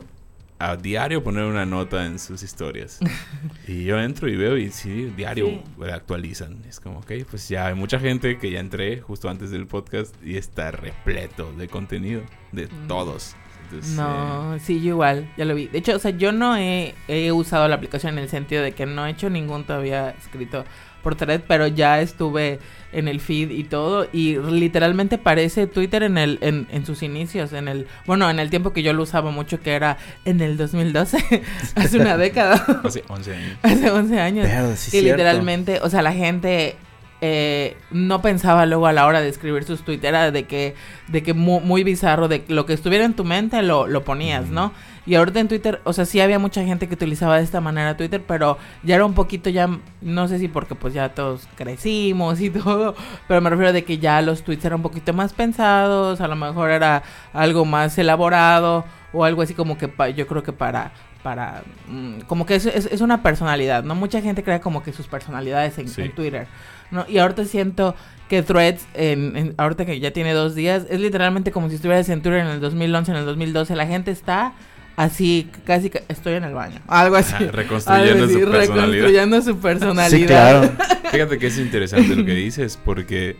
a 0.58 0.76
diario 0.78 1.24
poner 1.24 1.44
una 1.46 1.66
nota 1.66 2.06
en 2.06 2.20
sus 2.20 2.42
historias. 2.44 3.00
y 3.68 3.84
yo 3.84 4.00
entro 4.00 4.30
y 4.30 4.36
veo 4.38 4.58
y 4.58 4.70
sí, 4.72 5.12
diario 5.18 5.48
Sí. 5.48 5.62
actualizan. 5.92 6.64
Es 6.70 6.80
como, 6.80 7.00
ok, 7.00 7.12
pues 7.30 7.50
ya 7.50 7.68
hay 7.68 7.74
mucha 7.76 8.00
gente 8.00 8.38
que 8.38 8.50
ya 8.52 8.60
entré 8.60 9.02
justo 9.02 9.30
antes 9.30 9.50
del 9.52 9.68
podcast 9.68 10.16
y 10.24 10.38
está 10.38 10.72
repleto 10.72 11.52
de 11.54 11.68
contenido 11.68 12.22
de 12.52 12.68
Mm. 12.68 12.88
todos. 12.88 13.36
Entonces, 13.72 13.96
No, 13.96 14.58
sí, 14.60 14.82
yo 14.82 14.90
igual, 14.90 15.30
ya 15.38 15.46
lo 15.46 15.56
vi. 15.56 15.68
De 15.68 15.80
hecho, 15.80 15.96
o 15.96 16.00
sea, 16.00 16.12
yo 16.12 16.32
no 16.32 16.58
he, 16.58 16.96
he 17.08 17.32
usado 17.32 17.68
la 17.68 17.76
aplicación 17.76 18.18
en 18.18 18.24
el 18.24 18.30
sentido 18.30 18.62
de 18.64 18.74
que 18.74 18.86
no 18.86 19.06
he 19.06 19.12
hecho 19.12 19.30
ningún 19.30 19.64
todavía 19.64 20.12
escrito 20.12 20.66
por 21.02 21.16
thread, 21.16 21.42
pero 21.48 21.68
ya 21.68 22.00
estuve 22.00 22.60
en 22.92 23.08
el 23.08 23.20
feed 23.22 23.52
y 23.52 23.64
todo 23.64 24.08
y 24.12 24.38
literalmente 24.38 25.18
parece 25.18 25.66
Twitter 25.66 26.04
en 26.04 26.18
el 26.18 26.38
en, 26.42 26.68
en 26.72 26.86
sus 26.86 27.04
inicios, 27.04 27.54
en 27.54 27.68
el 27.68 27.88
bueno, 28.06 28.30
en 28.30 28.40
el 28.40 28.50
tiempo 28.50 28.74
que 28.74 28.84
yo 28.84 28.94
lo 28.94 29.04
usaba 29.04 29.32
mucho 29.32 29.62
que 29.62 29.74
era 29.74 29.98
en 30.26 30.42
el 30.42 30.58
2012, 30.58 31.42
hace 31.76 31.98
una 31.98 32.18
década, 32.18 32.64
eh, 32.68 32.80
hace 32.84 33.04
11 33.08 33.34
años. 33.34 33.58
hace 33.64 33.90
11 33.90 34.20
años. 34.20 34.48
Verde, 34.48 34.78
sí, 34.78 34.92
cierto. 34.92 35.10
literalmente, 35.10 35.80
o 35.82 35.90
sea, 35.90 36.02
la 36.02 36.14
gente 36.14 36.76
eh, 37.22 37.78
no 37.92 38.22
pensaba 38.22 38.66
luego 38.66 38.88
a 38.88 38.94
la 38.94 39.06
hora 39.06 39.22
de 39.22 39.30
escribir 39.30 39.64
sus 39.64 39.84
tweets, 39.84 40.04
era 40.04 40.32
de 40.32 40.46
que, 40.46 40.76
de 41.08 41.22
que 41.24 41.34
mu- 41.34 41.60
muy, 41.62 41.84
bizarro, 41.84 42.28
de 42.28 42.44
que 42.44 42.54
lo 42.54 42.66
que 42.66 42.74
estuviera 42.74 43.06
en 43.06 43.14
tu 43.14 43.24
mente 43.24 43.62
lo, 43.62 43.86
lo 43.88 44.04
ponías. 44.04 44.48
¿no? 44.50 44.74
Y 45.06 45.16
ahorita 45.16 45.40
en 45.40 45.48
Twitter, 45.48 45.82
o 45.84 45.94
sea, 45.94 46.06
sí 46.06 46.20
había 46.20 46.40
mucha 46.40 46.64
gente 46.64 46.88
que 46.88 46.94
utilizaba 46.96 47.38
de 47.38 47.44
esta 47.44 47.62
manera 47.62 47.96
Twitter, 47.98 48.22
pero 48.28 48.58
ya 48.84 48.96
era 48.96 49.06
un 49.06 49.14
poquito 49.14 49.50
ya, 49.50 49.68
no 50.02 50.28
sé 50.28 50.40
si 50.40 50.48
porque 50.48 50.76
pues 50.76 50.94
ya 50.94 51.10
todos 51.10 51.48
crecimos 51.56 52.40
y 52.42 52.50
todo, 52.52 52.96
pero 53.28 53.40
me 53.42 53.50
refiero 53.50 53.74
de 53.74 53.84
que 53.84 53.98
ya 54.00 54.22
los 54.22 54.44
tweets 54.44 54.66
eran 54.66 54.78
un 54.80 54.84
poquito 54.84 55.14
más 55.14 55.34
pensados, 55.34 56.22
a 56.22 56.28
lo 56.28 56.36
mejor 56.36 56.70
era 56.72 57.04
algo 57.34 57.66
más 57.66 57.98
elaborado 57.98 58.84
o 59.14 59.26
algo 59.26 59.42
así 59.42 59.54
como 59.54 59.78
que 59.78 59.88
pa- 59.88 60.10
yo 60.10 60.26
creo 60.28 60.44
que 60.44 60.54
para 60.54 60.92
para 61.24 61.62
mm, 61.88 62.22
como 62.22 62.48
que 62.48 62.56
es, 62.56 62.66
es, 62.66 62.88
es 62.88 63.00
una 63.00 63.22
personalidad, 63.22 63.84
¿no? 63.84 63.94
Mucha 63.94 64.22
gente 64.22 64.44
crea 64.44 64.60
como 64.60 64.82
que 64.82 64.92
sus 64.92 65.06
personalidades 65.08 65.78
en, 65.78 65.88
Sí. 65.88 66.02
en 66.02 66.16
Twitter, 66.16 66.48
¿no? 66.92 67.06
Y 67.10 67.18
ahorita 67.18 67.46
siento 67.46 67.96
que 68.30 68.44
Threads, 68.44 68.86
en, 68.94 69.36
en- 69.36 69.54
ahorita 69.58 69.86
que 69.86 70.00
ya 70.00 70.12
tiene 70.12 70.34
dos 70.34 70.56
días, 70.56 70.86
es 70.90 71.00
literalmente 71.00 71.52
como 71.52 71.70
si 71.70 71.76
estuvieras 71.76 72.08
en 72.10 72.22
Twitter 72.22 72.40
en 72.42 72.48
el 72.48 72.60
2011, 72.62 73.12
en 73.12 73.18
el 73.18 73.26
2012, 73.26 73.76
la 73.76 73.86
gente 73.88 74.12
está 74.12 74.54
así, 74.96 75.50
casi, 75.66 75.90
que- 75.90 76.04
estoy 76.08 76.34
en 76.36 76.44
el 76.46 76.54
baño, 76.54 76.80
algo 76.88 77.16
así. 77.18 77.34
Ajá, 77.36 77.46
reconstruyendo 77.52 78.14
Algo 78.14 78.26
así, 78.26 78.34
su 78.34 78.40
personalidad. 78.52 78.86
reconstruyendo 78.88 79.42
su 79.42 79.58
personalidad. 79.58 80.10
Sí, 80.20 80.26
claro. 80.26 80.72
Fíjate 81.12 81.38
que 81.40 81.48
es 81.48 81.58
interesante 81.58 82.16
lo 82.16 82.24
que 82.26 82.34
dices 82.34 82.80
porque 82.84 83.36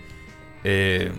eh, 0.66 1.12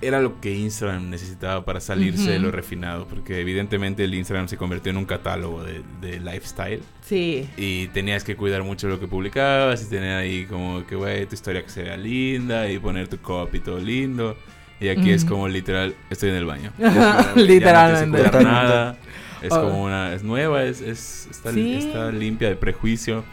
era 0.00 0.20
lo 0.20 0.40
que 0.40 0.54
Instagram 0.54 1.10
necesitaba 1.10 1.64
para 1.64 1.80
salirse 1.80 2.30
de 2.30 2.38
lo 2.38 2.50
refinado. 2.50 3.06
Porque 3.06 3.40
evidentemente 3.40 4.04
el 4.04 4.14
Instagram 4.14 4.48
se 4.48 4.56
convirtió 4.56 4.90
en 4.90 4.96
un 4.98 5.04
catálogo 5.04 5.64
de, 5.64 5.82
de 6.00 6.20
lifestyle. 6.20 6.80
Sí, 7.02 7.48
Y 7.56 7.88
tenías 7.88 8.22
que 8.24 8.36
cuidar 8.36 8.62
mucho 8.62 8.88
lo 8.88 9.00
que 9.00 9.08
publicabas 9.08 9.82
y 9.82 9.86
tener 9.90 10.16
ahí 10.16 10.44
como 10.46 10.84
que, 10.86 10.94
güey, 10.96 11.26
tu 11.26 11.34
historia 11.34 11.62
que 11.62 11.70
se 11.70 11.82
vea 11.82 11.96
linda 11.96 12.70
y 12.70 12.78
poner 12.78 13.08
tu 13.08 13.18
copy 13.18 13.60
todo 13.60 13.78
lindo. 13.80 14.36
Y 14.80 14.88
aquí 14.88 15.10
es 15.10 15.24
como 15.24 15.48
literal, 15.48 15.94
estoy 16.08 16.30
en 16.30 16.36
el 16.36 16.44
baño. 16.44 16.72
Ajá, 16.82 17.32
no 17.34 17.42
literalmente. 17.42 18.18
Totalmente. 18.22 18.44
nada. 18.52 18.96
Es 19.42 19.52
Oh. 19.52 19.62
como 19.62 19.84
una, 19.84 20.14
es 20.14 20.22
nueva, 20.22 20.64
es, 20.64 20.80
es 20.80 21.28
está, 21.30 21.52
Sí. 21.52 21.74
está 21.74 22.10
limpia 22.12 22.48
de 22.48 22.56
prejuicio. 22.56 23.24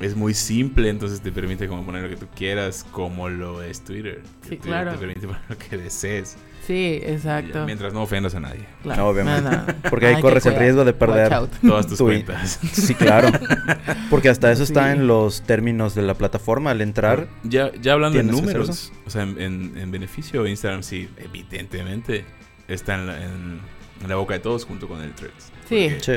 Es 0.00 0.16
muy 0.16 0.32
simple, 0.32 0.88
entonces 0.88 1.20
te 1.20 1.30
permite 1.30 1.68
como 1.68 1.84
poner 1.84 2.02
lo 2.02 2.08
que 2.08 2.16
tú 2.16 2.26
quieras, 2.34 2.86
como 2.90 3.28
lo 3.28 3.62
es 3.62 3.84
Twitter. 3.84 4.22
Sí, 4.42 4.48
Twitter 4.48 4.66
claro. 4.66 4.92
Te 4.92 4.98
permite 4.98 5.26
poner 5.26 5.42
lo 5.48 5.58
que 5.58 5.76
desees. 5.76 6.36
sí, 6.66 7.00
exacto. 7.04 7.66
Mientras 7.66 7.92
no 7.92 8.02
ofendas 8.02 8.34
a 8.34 8.40
nadie. 8.40 8.64
Claro, 8.82 9.08
Obviamente. 9.08 9.42
nada. 9.42 9.66
Porque 9.90 10.06
ahí 10.06 10.22
corres 10.22 10.46
el 10.46 10.56
riesgo 10.56 10.86
de 10.86 10.94
perder. 10.94 11.28
Todas 11.60 11.86
tus 11.86 11.98
Tu- 11.98 12.04
cuentas. 12.06 12.58
Sí, 12.72 12.94
claro. 12.94 13.28
Porque 14.10 14.30
hasta 14.30 14.50
eso 14.50 14.62
está 14.62 14.92
en 14.92 15.06
los 15.06 15.42
términos 15.42 15.94
de 15.94 16.00
la 16.02 16.14
plataforma 16.14 16.70
al 16.70 16.80
entrar. 16.80 17.28
Ya, 17.42 17.70
ya 17.80 17.92
hablando 17.92 18.16
de 18.18 18.24
¿Tienes 18.24 18.40
que 18.40 18.46
hacer 18.46 18.56
números, 18.58 18.92
o 19.06 19.10
sea, 19.10 19.22
en, 19.24 19.38
en- 19.40 19.76
en 19.76 19.90
beneficio 19.90 20.42
de 20.44 20.50
Instagram, 20.50 20.82
sí, 20.82 21.08
evidentemente 21.18 22.24
está 22.68 22.94
en 22.94 23.06
la, 23.06 23.22
en- 23.24 23.60
en 24.02 24.08
la 24.08 24.14
boca 24.16 24.32
de 24.34 24.40
todos 24.40 24.64
junto 24.64 24.88
con 24.88 25.02
el 25.02 25.12
Threads. 25.12 25.52
Sí. 25.68 25.88
Porque- 25.90 26.00
Sí. 26.00 26.12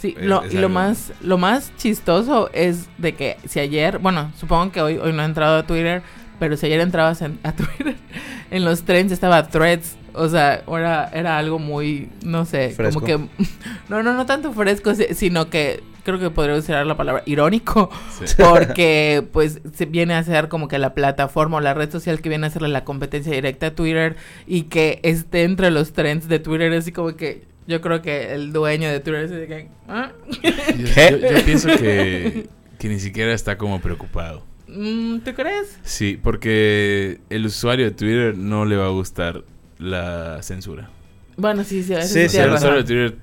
Sí, 0.00 0.14
Es- 0.18 0.24
lo, 0.26 0.42
es 0.44 0.54
y 0.54 0.58
lo 0.58 0.68
más, 0.68 1.12
lo 1.20 1.36
más 1.38 1.72
chistoso 1.76 2.50
es 2.52 2.88
de 2.98 3.14
que 3.14 3.36
si 3.46 3.60
ayer, 3.60 3.98
bueno, 3.98 4.32
supongo 4.38 4.72
que 4.72 4.80
hoy, 4.80 4.96
hoy 4.98 5.12
no 5.12 5.22
he 5.22 5.26
entrado 5.26 5.58
a 5.58 5.66
Twitter, 5.66 6.02
pero 6.38 6.56
si 6.56 6.66
ayer 6.66 6.80
entrabas 6.80 7.20
en- 7.22 7.38
a 7.42 7.52
Twitter, 7.52 7.96
en 8.50 8.64
los 8.64 8.82
trends 8.84 9.12
estaba 9.12 9.46
threads, 9.48 9.96
o 10.14 10.28
sea, 10.28 10.62
era, 10.66 11.08
era 11.12 11.38
algo 11.38 11.58
muy, 11.58 12.08
no 12.24 12.44
sé, 12.46 12.70
Fresco. 12.70 13.00
como 13.00 13.06
que, 13.06 13.18
no, 13.88 14.02
no, 14.02 14.14
no 14.14 14.26
tanto 14.26 14.52
fresco, 14.52 14.94
si- 14.94 15.14
sino 15.14 15.50
que 15.50 15.82
creo 16.02 16.18
que 16.18 16.30
podría 16.30 16.56
usar 16.56 16.86
la 16.86 16.96
palabra 16.96 17.22
irónico, 17.26 17.90
Sí. 18.18 18.24
porque 18.38 19.22
pues 19.34 19.60
se 19.74 19.84
viene 19.84 20.14
a 20.14 20.22
ser 20.24 20.48
como 20.48 20.66
que 20.66 20.78
la 20.78 20.94
plataforma 20.94 21.58
o 21.58 21.60
la 21.60 21.74
red 21.74 21.90
social 21.92 22.22
que 22.22 22.30
viene 22.30 22.46
a 22.46 22.48
hacerle 22.48 22.68
la 22.68 22.84
competencia 22.84 23.32
directa 23.34 23.66
a 23.66 23.70
Twitter 23.72 24.16
y 24.46 24.62
que 24.62 24.98
esté 25.02 25.42
entre 25.44 25.70
los 25.70 25.92
trends 25.92 26.26
de 26.26 26.38
Twitter, 26.38 26.72
así 26.72 26.90
como 26.90 27.14
que 27.16 27.49
yo 27.66 27.80
creo 27.80 28.02
que 28.02 28.32
el 28.34 28.52
dueño 28.52 28.88
de 28.90 29.00
Twitter 29.00 29.24
es 29.24 29.30
de 29.30 29.46
que... 29.46 29.68
¿ah? 29.88 30.12
Yo, 30.30 30.40
¿Qué? 30.94 31.18
yo- 31.20 31.30
yo 31.38 31.44
pienso 31.44 31.68
que, 31.68 32.48
que 32.78 32.88
ni 32.88 32.98
siquiera 33.00 33.32
está 33.32 33.56
como 33.58 33.80
preocupado. 33.80 34.44
Mm, 34.68 35.18
¿Tú 35.20 35.34
crees? 35.34 35.78
Sí, 35.82 36.18
porque 36.22 37.20
el 37.30 37.46
usuario 37.46 37.86
de 37.86 37.90
Twitter 37.92 38.36
no 38.36 38.64
le 38.64 38.76
va 38.76 38.86
a 38.86 38.90
gustar 38.90 39.44
la 39.78 40.42
censura. 40.42 40.90
Bueno, 41.36 41.64
sí, 41.64 41.82
sí, 41.82 41.94
Sí, 42.02 42.08
sí, 42.08 42.28
sí, 42.28 42.36
el 42.38 42.52
usuario 42.52 42.82
de 42.82 42.82
razón. 42.82 42.84
Twitter, 42.86 43.16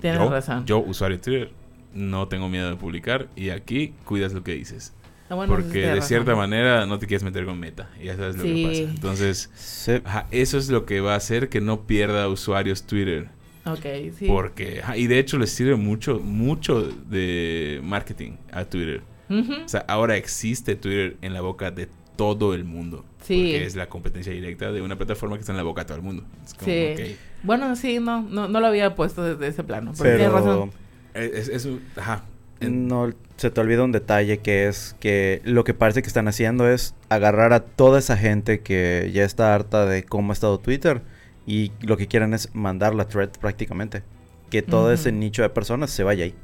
Tienes 0.00 0.20
yo, 0.20 0.30
razón. 0.30 0.66
yo, 0.66 0.78
usuario 0.78 1.16
de 1.16 1.22
Twitter, 1.22 1.50
no 1.94 2.28
tengo 2.28 2.48
miedo 2.48 2.68
de 2.70 2.76
publicar 2.76 3.28
y 3.34 3.48
aquí 3.50 3.94
cuidas 4.04 4.32
lo 4.32 4.44
que 4.44 4.52
dices. 4.52 4.92
Ah, 5.28 5.34
bueno, 5.34 5.52
porque 5.54 5.78
de 5.80 5.94
razón. 5.94 6.02
cierta 6.08 6.36
manera 6.36 6.86
no 6.86 6.98
te 7.00 7.06
quieres 7.08 7.24
meter 7.24 7.46
con 7.46 7.58
meta. 7.58 7.88
Y 8.00 8.04
ya 8.04 8.16
sabes 8.16 8.36
lo 8.36 8.42
Sí. 8.44 8.54
que 8.54 8.68
pasa. 8.68 8.80
Entonces, 8.94 9.50
Sí. 9.56 9.92
ajá, 10.04 10.26
eso 10.30 10.58
es 10.58 10.68
lo 10.68 10.84
que 10.86 11.00
va 11.00 11.14
a 11.14 11.16
hacer 11.16 11.48
que 11.48 11.60
no 11.60 11.86
pierda 11.86 12.28
usuarios 12.28 12.84
Twitter. 12.84 13.28
Ok, 13.66 13.84
sí. 14.18 14.26
Porque, 14.26 14.80
y 14.96 15.06
de 15.06 15.18
hecho 15.18 15.38
les 15.38 15.50
sirve 15.50 15.74
mucho, 15.76 16.20
mucho 16.20 16.82
de 16.82 17.80
marketing 17.82 18.32
a 18.52 18.64
Twitter. 18.64 19.02
O 19.28 19.68
sea, 19.68 19.84
ahora 19.88 20.16
existe 20.16 20.76
Twitter 20.76 21.16
en 21.20 21.34
la 21.34 21.40
boca 21.40 21.70
de 21.72 21.88
todo 22.16 22.54
el 22.54 22.64
mundo. 22.64 23.04
Sí. 23.22 23.34
Porque 23.42 23.64
es 23.66 23.74
la 23.74 23.88
competencia 23.88 24.32
directa 24.32 24.70
de 24.70 24.80
una 24.82 24.96
plataforma 24.96 25.36
que 25.36 25.40
está 25.40 25.52
en 25.52 25.56
la 25.58 25.64
boca 25.64 25.82
de 25.82 25.86
todo 25.86 25.96
el 25.96 26.02
mundo. 26.04 26.24
Es 26.44 26.54
como, 26.54 26.64
Sí. 26.66 27.16
Bueno, 27.42 27.74
sí, 27.76 27.98
no, 27.98 28.22
no, 28.22 28.46
no 28.48 28.60
lo 28.60 28.66
había 28.68 28.94
puesto 28.94 29.22
desde 29.24 29.48
ese 29.48 29.64
plano. 29.64 29.92
Pero, 29.98 30.16
tienes 30.16 30.32
Pero 30.34 30.46
razón. 30.46 30.70
Es, 31.14 31.48
es 31.48 31.64
un- 31.64 31.80
ajá. 31.96 32.24
En- 32.60 32.86
no 32.88 33.10
se 33.36 33.50
te 33.50 33.60
olvida 33.60 33.82
un 33.84 33.92
detalle 33.92 34.38
que 34.38 34.66
es 34.68 34.96
que 35.00 35.42
lo 35.44 35.64
que 35.64 35.74
parece 35.74 36.00
que 36.02 36.08
están 36.08 36.26
haciendo 36.28 36.70
es 36.70 36.94
agarrar 37.10 37.52
a 37.52 37.60
toda 37.60 37.98
esa 37.98 38.16
gente 38.16 38.60
que 38.60 39.10
ya 39.12 39.24
está 39.24 39.54
harta 39.54 39.84
de 39.86 40.04
cómo 40.04 40.30
ha 40.30 40.34
estado 40.34 40.58
Twitter 40.58 41.02
y 41.46 41.72
lo 41.80 41.96
que 41.96 42.08
quieren 42.08 42.34
es 42.34 42.54
mandar 42.54 42.94
la 42.94 43.06
thread 43.08 43.30
prácticamente. 43.40 44.02
Que 44.50 44.62
todo 44.62 44.92
ese 44.92 45.12
nicho 45.12 45.42
de 45.42 45.48
personas 45.50 45.90
se 45.90 46.04
vaya 46.04 46.24
ahí. 46.24 46.34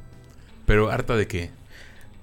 Pero 0.67 0.91
harta 0.91 1.17
de 1.17 1.27
qué? 1.27 1.51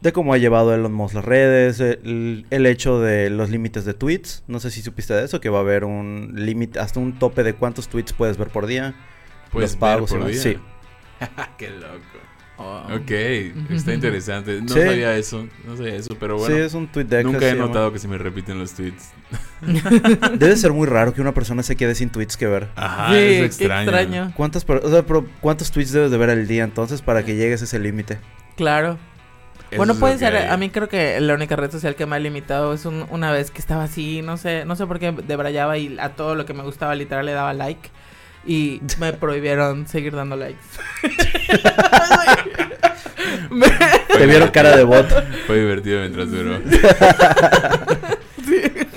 De 0.01 0.13
cómo 0.13 0.33
ha 0.33 0.37
llevado 0.37 0.73
Elon 0.73 0.93
Musk 0.93 1.15
las 1.15 1.25
redes, 1.25 1.79
el, 1.81 2.45
el 2.49 2.65
hecho 2.65 2.99
de 3.01 3.29
los 3.29 3.49
límites 3.49 3.85
de 3.85 3.93
tweets. 3.93 4.43
No 4.47 4.59
sé 4.59 4.71
si 4.71 4.81
supiste 4.81 5.13
de 5.13 5.25
eso, 5.25 5.41
que 5.41 5.49
va 5.49 5.59
a 5.59 5.61
haber 5.61 5.83
un 5.83 6.31
límite, 6.35 6.79
hasta 6.79 6.99
un 6.99 7.19
tope 7.19 7.43
de 7.43 7.53
cuántos 7.53 7.89
tweets 7.89 8.13
puedes 8.13 8.37
ver 8.37 8.49
por 8.49 8.65
día. 8.65 8.95
Puedes 9.51 9.71
Los 9.71 9.79
pagos 9.79 10.13
ver 10.13 10.21
por 10.21 10.29
y 10.29 10.33
día. 10.33 10.43
sí. 10.43 10.57
qué 11.57 11.69
loco. 11.69 12.18
Oh. 12.61 12.83
Ok, 12.93 13.11
está 13.71 13.93
interesante. 13.93 14.61
No 14.61 14.67
Sí. 14.67 14.81
sabía 14.81 15.15
eso, 15.15 15.47
no 15.65 15.77
sabía 15.77 15.95
eso, 15.95 16.13
pero 16.19 16.37
bueno. 16.37 16.53
sí, 16.53 16.61
es 16.61 16.73
un 16.73 16.87
tweet 16.87 17.05
deck. 17.05 17.23
nunca 17.25 17.47
he 17.47 17.53
llama. 17.53 17.67
notado 17.67 17.93
que 17.93 17.99
se 17.99 18.07
me 18.09 18.17
repiten 18.17 18.59
los 18.59 18.73
tweets. 18.73 19.11
Debe 20.37 20.55
ser 20.57 20.73
muy 20.73 20.85
raro 20.85 21.13
que 21.13 21.21
una 21.21 21.33
persona 21.33 21.63
se 21.63 21.77
quede 21.77 21.95
sin 21.95 22.09
tweets 22.09 22.35
que 22.35 22.47
ver. 22.47 22.67
Ajá, 22.75 23.11
sí, 23.11 23.15
es 23.17 23.45
extraño. 23.45 23.83
extraño. 23.89 24.33
¿Cuántas, 24.35 24.65
per- 24.65 24.81
o 24.83 24.89
sea, 24.89 25.03
pero 25.03 25.25
¿Cuántos 25.39 25.71
tweets 25.71 25.93
debes 25.93 26.11
de 26.11 26.17
ver 26.17 26.29
al 26.31 26.47
día 26.47 26.65
entonces 26.65 27.01
para 27.01 27.23
que 27.23 27.35
llegues 27.37 27.61
a 27.61 27.63
ese 27.63 27.79
límite? 27.79 28.17
Claro. 28.57 28.97
Eso 29.71 29.77
bueno, 29.77 29.95
puede 29.95 30.17
ser. 30.17 30.35
hay. 30.35 30.49
A 30.49 30.57
mí 30.57 30.69
creo 30.69 30.89
que 30.89 31.19
la 31.21 31.35
única 31.35 31.55
red 31.55 31.71
social 31.71 31.95
que 31.95 32.05
me 32.07 32.15
ha 32.15 32.19
limitado 32.19 32.73
es 32.73 32.85
un- 32.85 33.05
una 33.09 33.31
vez 33.31 33.51
que 33.51 33.59
estaba 33.59 33.83
así, 33.83 34.21
no 34.21 34.35
sé, 34.35 34.65
no 34.65 34.75
sé 34.75 34.85
por 34.85 34.99
qué 34.99 35.11
debrayaba 35.11 35.77
y 35.77 35.95
a 35.99 36.09
todo 36.09 36.35
lo 36.35 36.45
que 36.45 36.53
me 36.53 36.63
gustaba 36.63 36.93
literal 36.95 37.25
le 37.25 37.31
daba 37.33 37.53
like. 37.53 37.89
Y 38.45 38.81
me 38.99 39.13
prohibieron 39.13 39.85
seguir 39.87 40.15
dando 40.15 40.35
likes. 40.37 40.57
Te 44.19 44.27
vieron 44.27 44.49
cara 44.49 44.75
de 44.75 44.83
bot. 44.83 45.07
Fue 45.47 45.59
divertido 45.59 46.01
mientras 46.01 46.29
duró. 46.29 46.59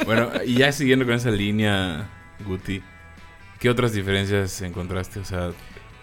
Bueno, 0.04 0.30
y 0.44 0.56
ya 0.56 0.72
siguiendo 0.72 1.04
con 1.06 1.14
esa 1.14 1.30
línea, 1.30 2.08
Guti, 2.46 2.82
¿qué 3.60 3.70
otras 3.70 3.92
diferencias 3.92 4.60
encontraste? 4.62 5.20
O 5.20 5.24
sea, 5.24 5.52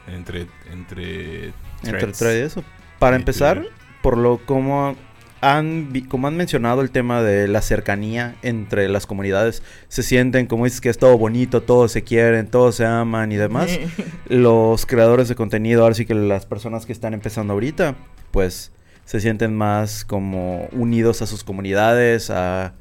entre 0.08 0.48
entre 0.72 1.54
Entre 1.84 2.00
threads 2.00 2.18
thread 2.18 2.36
y 2.38 2.42
eso. 2.42 2.64
Para 2.98 3.18
y 3.18 3.20
empezar, 3.20 3.58
Twitter? 3.58 3.74
por 4.02 4.18
lo 4.18 4.38
como 4.46 4.96
han, 5.42 5.92
como 6.08 6.28
han 6.28 6.38
mencionado 6.38 6.82
el 6.82 6.92
tema 6.92 7.22
de 7.22 7.48
la 7.48 7.62
cercanía 7.62 8.36
entre 8.42 8.90
las 8.90 9.06
comunidades, 9.06 9.64
se 9.88 10.04
sienten, 10.04 10.48
como 10.48 10.66
dices, 10.66 10.82
que 10.82 10.90
es 10.90 10.98
todo 10.98 11.18
bonito, 11.18 11.62
todos 11.62 11.92
se 11.92 12.04
quieren, 12.04 12.48
todos 12.48 12.76
se 12.76 12.86
aman 12.86 13.32
y 13.32 13.36
demás. 13.36 13.80
los 14.28 14.86
creadores 14.86 15.28
de 15.28 15.36
contenido, 15.36 15.84
ahora 15.84 15.96
sí 15.96 16.06
que 16.06 16.16
las 16.16 16.46
personas 16.46 16.86
que 16.86 16.94
están 16.94 17.14
empezando 17.14 17.54
ahorita, 17.54 17.96
pues 18.32 18.72
se 19.10 19.20
sienten 19.20 19.56
más 19.56 20.06
como 20.06 20.66
unidos 20.72 21.24
a 21.24 21.26
sus 21.26 21.44
comunidades, 21.44 22.30
a, 22.30 22.74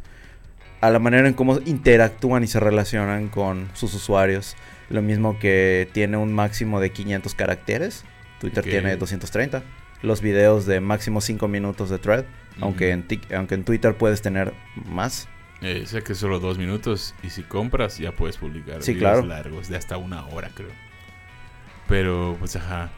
a 0.83 0.91
la 0.91 0.99
manera 0.99 1.27
en 1.27 1.33
cómo 1.33 1.59
interactúan 1.65 2.45
y 2.45 2.49
se 2.49 2.61
relacionan 2.61 3.29
con 3.29 3.71
sus 3.73 3.95
usuarios. 3.95 4.55
Lo 4.91 5.01
mismo 5.01 5.39
que 5.39 5.89
tiene 5.93 6.19
un 6.19 6.35
máximo 6.35 6.81
de 6.81 6.91
500 6.91 7.35
caracteres, 7.35 8.05
Twitter 8.41 8.63
Ok. 8.63 8.69
tiene 8.71 8.97
230. 8.99 9.63
Los 10.03 10.21
videos 10.21 10.67
de 10.67 10.81
máximo 10.81 11.23
5 11.23 11.49
minutos 11.49 11.89
de 11.89 11.99
thread, 11.99 12.27
aunque, 12.61 12.91
en 12.91 13.07
aunque 13.35 13.55
en 13.55 13.65
Twitter 13.65 13.97
puedes 13.97 14.21
tener 14.21 14.53
más. 14.85 15.29
Eh, 15.63 15.85
sé 15.87 16.03
que 16.03 16.15
solo 16.15 16.41
dos 16.41 16.59
minutos 16.59 17.15
y 17.23 17.31
si 17.31 17.43
compras 17.43 17.97
ya 17.97 18.13
puedes 18.13 18.37
publicar 18.37 18.83
Sí, 18.83 18.93
videos 18.93 19.13
claro. 19.23 19.27
largos 19.27 19.69
de 19.71 19.77
hasta 19.79 19.97
una 19.97 20.27
hora 20.27 20.51
creo. 20.55 20.69
Pero 21.89 22.37
pues 22.39 22.55
ajá. 22.57 22.91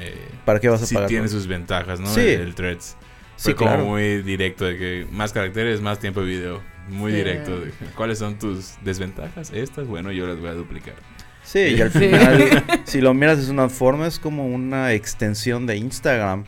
Eh, 0.00 0.28
¿Para 0.44 0.60
qué 0.60 0.68
vas 0.68 0.82
a 0.82 0.86
sí 0.86 0.94
pagar? 0.94 1.08
tiene 1.08 1.28
sus 1.28 1.46
ventajas, 1.46 2.00
¿no? 2.00 2.06
Sí. 2.08 2.20
El, 2.20 2.40
el 2.42 2.54
threads. 2.54 2.96
Sí, 3.36 3.50
Fue 3.50 3.54
como 3.56 3.70
claro. 3.72 3.84
muy 3.86 4.22
directo 4.22 4.64
de 4.64 4.78
que 4.78 5.06
más 5.10 5.32
caracteres, 5.32 5.80
más 5.80 5.98
tiempo 5.98 6.20
de 6.20 6.26
video. 6.26 6.62
Muy 6.88 7.10
Sí. 7.12 7.18
directo. 7.18 7.60
de 7.60 7.72
¿Cuáles 7.96 8.18
son 8.18 8.38
tus 8.38 8.74
desventajas? 8.82 9.50
Estas, 9.52 9.86
bueno, 9.86 10.12
yo 10.12 10.26
las 10.26 10.38
voy 10.38 10.48
a 10.48 10.52
duplicar. 10.54 10.94
Sí, 11.42 11.58
y 11.60 11.80
al 11.80 11.90
Sí. 11.92 11.98
final, 11.98 12.64
si 12.84 13.00
lo 13.00 13.12
miras 13.14 13.44
de 13.44 13.52
una 13.52 13.68
forma, 13.68 14.06
es 14.06 14.18
como 14.18 14.46
una 14.46 14.92
extensión 14.92 15.66
de 15.66 15.76
Instagram. 15.76 16.44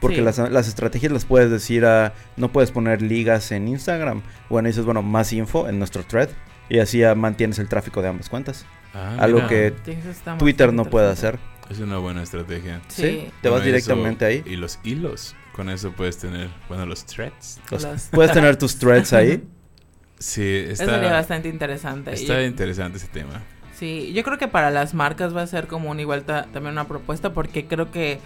Porque 0.00 0.16
Sí. 0.16 0.22
las, 0.22 0.38
las 0.38 0.68
estrategias 0.68 1.10
las 1.10 1.24
puedes 1.24 1.50
decir 1.50 1.86
a... 1.86 2.12
No 2.36 2.52
puedes 2.52 2.70
poner 2.70 3.00
ligas 3.00 3.50
en 3.52 3.66
Instagram. 3.68 4.20
Bueno, 4.50 4.68
dices, 4.68 4.84
bueno, 4.84 5.00
más 5.02 5.32
info 5.32 5.68
en 5.68 5.78
nuestro 5.78 6.02
thread. 6.04 6.28
Y 6.68 6.80
así 6.80 6.98
ya 6.98 7.14
mantienes 7.14 7.58
el 7.60 7.68
tráfico 7.68 8.02
de 8.02 8.08
ambas 8.08 8.28
cuentas. 8.28 8.66
Ah, 8.92 9.16
Algo 9.20 9.38
mira, 9.38 9.48
que 9.48 9.72
Sí, 9.86 9.96
Twitter 10.38 10.72
no 10.72 10.84
puede 10.84 11.08
hacer. 11.10 11.38
Es 11.70 11.78
una 11.80 11.98
buena 11.98 12.22
estrategia. 12.22 12.80
Sí. 12.88 13.28
Te 13.42 13.48
vas 13.48 13.58
Bueno, 13.60 13.64
directamente 13.64 14.30
eso- 14.38 14.44
ahí. 14.46 14.52
Y 14.52 14.56
los 14.56 14.78
hilos. 14.84 15.34
Con 15.52 15.70
eso 15.70 15.92
puedes 15.92 16.18
tener, 16.18 16.48
bueno, 16.68 16.84
los 16.86 17.04
threads. 17.06 17.60
Los- 17.70 17.82
Los- 17.82 18.02
puedes 18.12 18.32
tener 18.32 18.56
tus 18.56 18.78
threads 18.78 19.12
ahí. 19.12 19.42
Sí, 20.18 20.42
Eso 20.68 20.76
sería 20.84 20.96
está, 21.02 21.12
bastante 21.12 21.48
interesante. 21.50 22.14
está 22.14 22.40
Y- 22.42 22.46
interesante 22.46 22.96
ese 22.96 23.08
tema. 23.08 23.42
Sí, 23.74 24.14
yo 24.14 24.22
creo 24.22 24.38
que 24.38 24.48
para 24.48 24.70
las 24.70 24.94
marcas 24.94 25.36
va 25.36 25.42
a 25.42 25.46
ser 25.46 25.66
como 25.66 25.90
una 25.90 26.00
igual 26.00 26.24
ta- 26.24 26.46
también 26.54 26.72
una 26.72 26.88
propuesta 26.88 27.34
porque 27.34 27.66
creo 27.66 27.90
que 27.90 28.18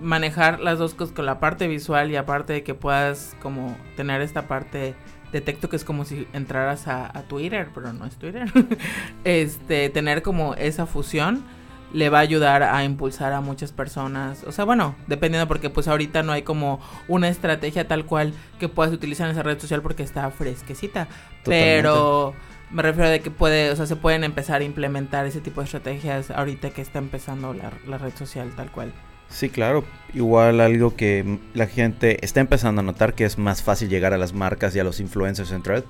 manejar 0.00 0.60
las 0.60 0.78
dos 0.78 0.94
cosas 0.94 1.14
con 1.14 1.26
la 1.26 1.40
parte 1.40 1.68
visual 1.68 2.10
y 2.10 2.16
aparte 2.16 2.54
de 2.54 2.62
que 2.62 2.72
puedas 2.72 3.36
como 3.42 3.76
tener 3.94 4.22
esta 4.22 4.48
parte 4.48 4.94
de 5.32 5.40
texto 5.42 5.68
que 5.68 5.76
es 5.76 5.84
como 5.84 6.06
si 6.06 6.26
entraras 6.32 6.88
a, 6.88 7.06
a 7.16 7.22
Twitter, 7.24 7.68
pero 7.74 7.92
no 7.92 8.06
es 8.06 8.16
Twitter. 8.16 8.50
este, 9.24 9.90
tener 9.90 10.22
como 10.22 10.54
esa 10.54 10.86
fusión 10.86 11.44
le 11.94 12.10
va 12.10 12.18
a 12.18 12.22
ayudar 12.22 12.64
a 12.64 12.84
impulsar 12.84 13.32
a 13.32 13.40
muchas 13.40 13.70
personas. 13.70 14.42
O 14.44 14.52
sea, 14.52 14.64
bueno, 14.64 14.96
dependiendo 15.06 15.46
porque 15.46 15.70
pues 15.70 15.86
ahorita 15.86 16.24
no 16.24 16.32
hay 16.32 16.42
como 16.42 16.80
una 17.06 17.28
estrategia 17.28 17.86
tal 17.86 18.04
cual 18.04 18.34
que 18.58 18.68
puedas 18.68 18.92
utilizar 18.92 19.26
en 19.26 19.32
esa 19.32 19.44
red 19.44 19.60
social 19.60 19.80
porque 19.80 20.02
está 20.02 20.28
fresquecita. 20.32 21.06
Pero 21.44 22.34
me 22.70 22.82
refiero 22.82 23.08
de 23.08 23.20
que 23.20 23.30
puede, 23.30 23.70
o 23.70 23.76
sea, 23.76 23.86
se 23.86 23.94
pueden 23.94 24.24
empezar 24.24 24.60
a 24.60 24.64
implementar 24.64 25.24
ese 25.24 25.40
tipo 25.40 25.60
de 25.60 25.66
estrategias 25.66 26.32
ahorita 26.32 26.70
que 26.70 26.82
está 26.82 26.98
empezando 26.98 27.54
la, 27.54 27.70
la 27.86 27.96
red 27.96 28.14
social 28.16 28.50
tal 28.56 28.72
cual. 28.72 28.92
Sí, 29.28 29.48
claro. 29.48 29.84
Igual 30.14 30.60
algo 30.60 30.96
que 30.96 31.38
la 31.54 31.66
gente 31.66 32.24
está 32.24 32.40
empezando 32.40 32.80
a 32.80 32.84
notar 32.84 33.14
que 33.14 33.24
es 33.24 33.38
más 33.38 33.62
fácil 33.62 33.88
llegar 33.88 34.12
a 34.12 34.18
las 34.18 34.32
marcas 34.32 34.74
y 34.74 34.80
a 34.80 34.84
los 34.84 35.00
influencers 35.00 35.52
en 35.52 35.62
thread. 35.62 35.84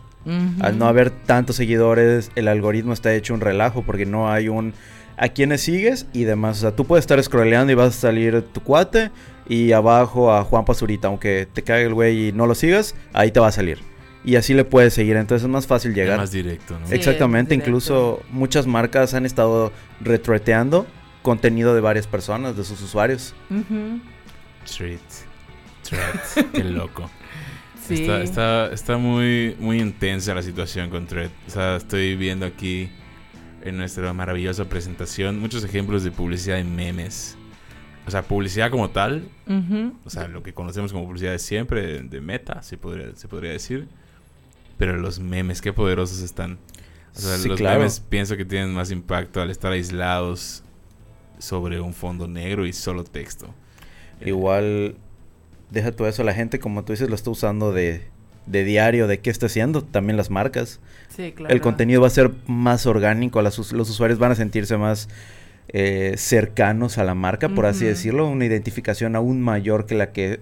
Al 0.60 0.78
no 0.78 0.86
haber 0.86 1.10
tantos 1.10 1.56
seguidores, 1.56 2.30
el 2.34 2.48
algoritmo 2.48 2.94
está 2.94 3.12
hecho 3.12 3.34
un 3.34 3.42
relajo 3.42 3.82
porque 3.82 4.06
no 4.06 4.32
hay 4.32 4.48
un 4.48 4.72
a 5.16 5.28
quienes 5.28 5.60
sigues 5.62 6.06
y 6.12 6.24
demás. 6.24 6.58
O 6.58 6.60
sea, 6.62 6.76
tú 6.76 6.84
puedes 6.84 7.02
estar 7.02 7.22
scrolleando 7.22 7.72
y 7.72 7.76
vas 7.76 7.96
a 7.96 8.00
salir 8.00 8.42
tu 8.52 8.60
cuate 8.60 9.10
y 9.48 9.72
abajo 9.72 10.32
a 10.32 10.42
Juan 10.44 10.64
Pazurita, 10.64 11.08
aunque 11.08 11.46
te 11.52 11.62
caiga 11.62 11.86
el 11.86 11.94
güey 11.94 12.28
y 12.28 12.32
no 12.32 12.46
lo 12.46 12.54
sigas, 12.54 12.94
ahí 13.12 13.30
te 13.30 13.40
va 13.40 13.48
a 13.48 13.52
salir. 13.52 13.78
y 14.26 14.36
así 14.36 14.54
le 14.54 14.64
puedes 14.64 14.94
seguir. 14.94 15.16
Entonces 15.16 15.44
es 15.44 15.50
más 15.50 15.66
fácil 15.66 15.90
Es 15.90 15.96
llegar. 15.98 16.18
más 16.18 16.30
directo, 16.32 16.78
¿no? 16.78 16.86
Sí. 16.86 16.94
Exactamente, 16.94 17.50
directo. 17.54 17.68
incluso 17.70 18.22
muchas 18.30 18.66
marcas 18.66 19.12
han 19.14 19.26
estado 19.26 19.70
retuiteando 20.00 20.86
contenido 21.22 21.74
de 21.74 21.80
varias 21.82 22.06
personas, 22.06 22.56
de 22.56 22.64
sus 22.64 22.80
usuarios. 22.80 23.34
Ujú. 23.50 24.00
Street. 24.64 24.98
Thread. 25.82 26.46
Qué 26.52 26.64
loco. 26.64 27.10
Sí. 27.86 28.00
Está, 28.00 28.22
está, 28.22 28.72
está 28.72 28.96
muy, 28.96 29.54
muy 29.60 29.78
intensa 29.78 30.34
la 30.34 30.40
situación 30.42 30.88
con 30.88 31.06
Thread. 31.06 31.28
O 31.46 31.50
sea, 31.50 31.76
estoy 31.76 32.16
viendo 32.16 32.46
aquí 32.46 32.88
en 33.64 33.76
nuestra 33.76 34.12
maravillosa 34.12 34.68
presentación 34.68 35.38
muchos 35.40 35.64
ejemplos 35.64 36.04
de 36.04 36.10
publicidad 36.10 36.58
en 36.58 36.74
memes. 36.76 37.36
O 38.06 38.10
sea, 38.10 38.22
publicidad 38.22 38.70
como 38.70 38.90
tal, 38.90 39.28
o 40.04 40.10
sea, 40.10 40.28
lo 40.28 40.42
que 40.42 40.52
conocemos 40.52 40.92
como 40.92 41.06
publicidad 41.06 41.32
de 41.32 41.38
siempre, 41.38 41.80
de, 41.86 42.02
de 42.02 42.20
meta, 42.20 42.62
se 42.62 42.76
podría, 42.76 43.14
se 43.16 43.28
podría 43.28 43.50
decir. 43.52 43.88
Pero 44.76 44.96
los 44.98 45.20
memes, 45.20 45.62
qué 45.62 45.72
poderosos 45.72 46.20
están. 46.20 46.58
O 47.16 47.18
sea, 47.18 47.38
Sí, 47.38 47.48
los 47.48 47.56
claro. 47.58 47.78
memes 47.78 48.00
pienso 48.00 48.36
que 48.36 48.44
tienen 48.44 48.74
más 48.74 48.90
impacto 48.90 49.40
al 49.40 49.50
estar 49.50 49.72
aislados 49.72 50.62
sobre 51.38 51.80
un 51.80 51.94
fondo 51.94 52.28
negro 52.28 52.66
y 52.66 52.72
solo 52.74 53.04
texto. 53.04 53.54
Igual, 54.24 54.96
deja 55.70 55.92
todo 55.92 56.06
eso, 56.06 56.24
la 56.24 56.34
gente, 56.34 56.58
como 56.58 56.84
tú 56.84 56.92
dices, 56.92 57.08
lo 57.08 57.14
está 57.14 57.30
usando 57.30 57.72
de, 57.72 58.06
de 58.46 58.64
diario, 58.64 59.06
de 59.06 59.18
qué 59.20 59.30
está 59.30 59.46
haciendo, 59.46 59.82
también 59.82 60.16
las 60.16 60.30
marcas. 60.30 60.80
Sí, 61.08 61.32
claro. 61.32 61.54
El 61.54 61.60
contenido 61.60 62.00
va 62.00 62.08
a 62.08 62.10
ser 62.10 62.32
más 62.46 62.86
orgánico, 62.86 63.40
las 63.42 63.72
los 63.72 63.90
usuarios 63.90 64.18
van 64.18 64.32
a 64.32 64.34
sentirse 64.34 64.76
más 64.76 65.08
eh, 65.68 66.14
cercanos 66.16 66.98
a 66.98 67.04
la 67.04 67.14
marca, 67.14 67.48
por 67.48 67.66
así 67.66 67.84
decirlo, 67.84 68.28
una 68.28 68.44
identificación 68.44 69.16
aún 69.16 69.40
mayor 69.40 69.86
que 69.86 69.94
la 69.94 70.12
que 70.12 70.40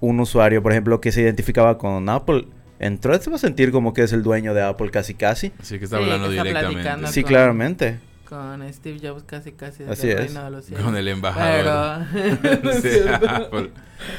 un 0.00 0.20
usuario, 0.20 0.62
por 0.62 0.72
ejemplo, 0.72 1.00
que 1.00 1.12
se 1.12 1.22
identificaba 1.22 1.78
con 1.78 2.08
Apple. 2.08 2.46
En 2.80 2.98
Threads 2.98 3.24
se 3.24 3.30
va 3.30 3.36
a 3.36 3.38
sentir 3.38 3.70
como 3.70 3.94
que 3.94 4.02
es 4.02 4.12
el 4.12 4.22
dueño 4.22 4.52
de 4.52 4.62
Apple 4.62 4.90
casi 4.90 5.14
casi. 5.14 5.52
Así 5.60 5.78
que 5.78 5.84
está 5.84 5.98
Sí, 5.98 6.02
hablando 6.02 6.28
que 6.28 6.36
está 6.36 6.68
directamente. 6.68 7.12
Sí, 7.12 7.24
claramente. 7.24 7.98
Con 8.28 8.72
Steve 8.72 8.98
Jobs 9.02 9.22
casi 9.24 9.52
casi 9.52 9.84
Así 9.84 10.10
el 10.10 10.18
es. 10.18 10.24
reino 10.26 10.44
de 10.44 10.50
los 10.50 10.64
cielos. 10.64 10.84
Con 10.86 10.96
el 10.96 11.08
embajador. 11.08 12.06
Pero... 12.12 12.58
no 12.62 12.70
es. 12.70 13.06
Apple. 13.06 13.70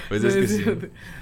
Pues 0.10 0.24
No 0.24 0.30
es 0.30 0.36
que 0.36 0.48
sí. 0.48 0.66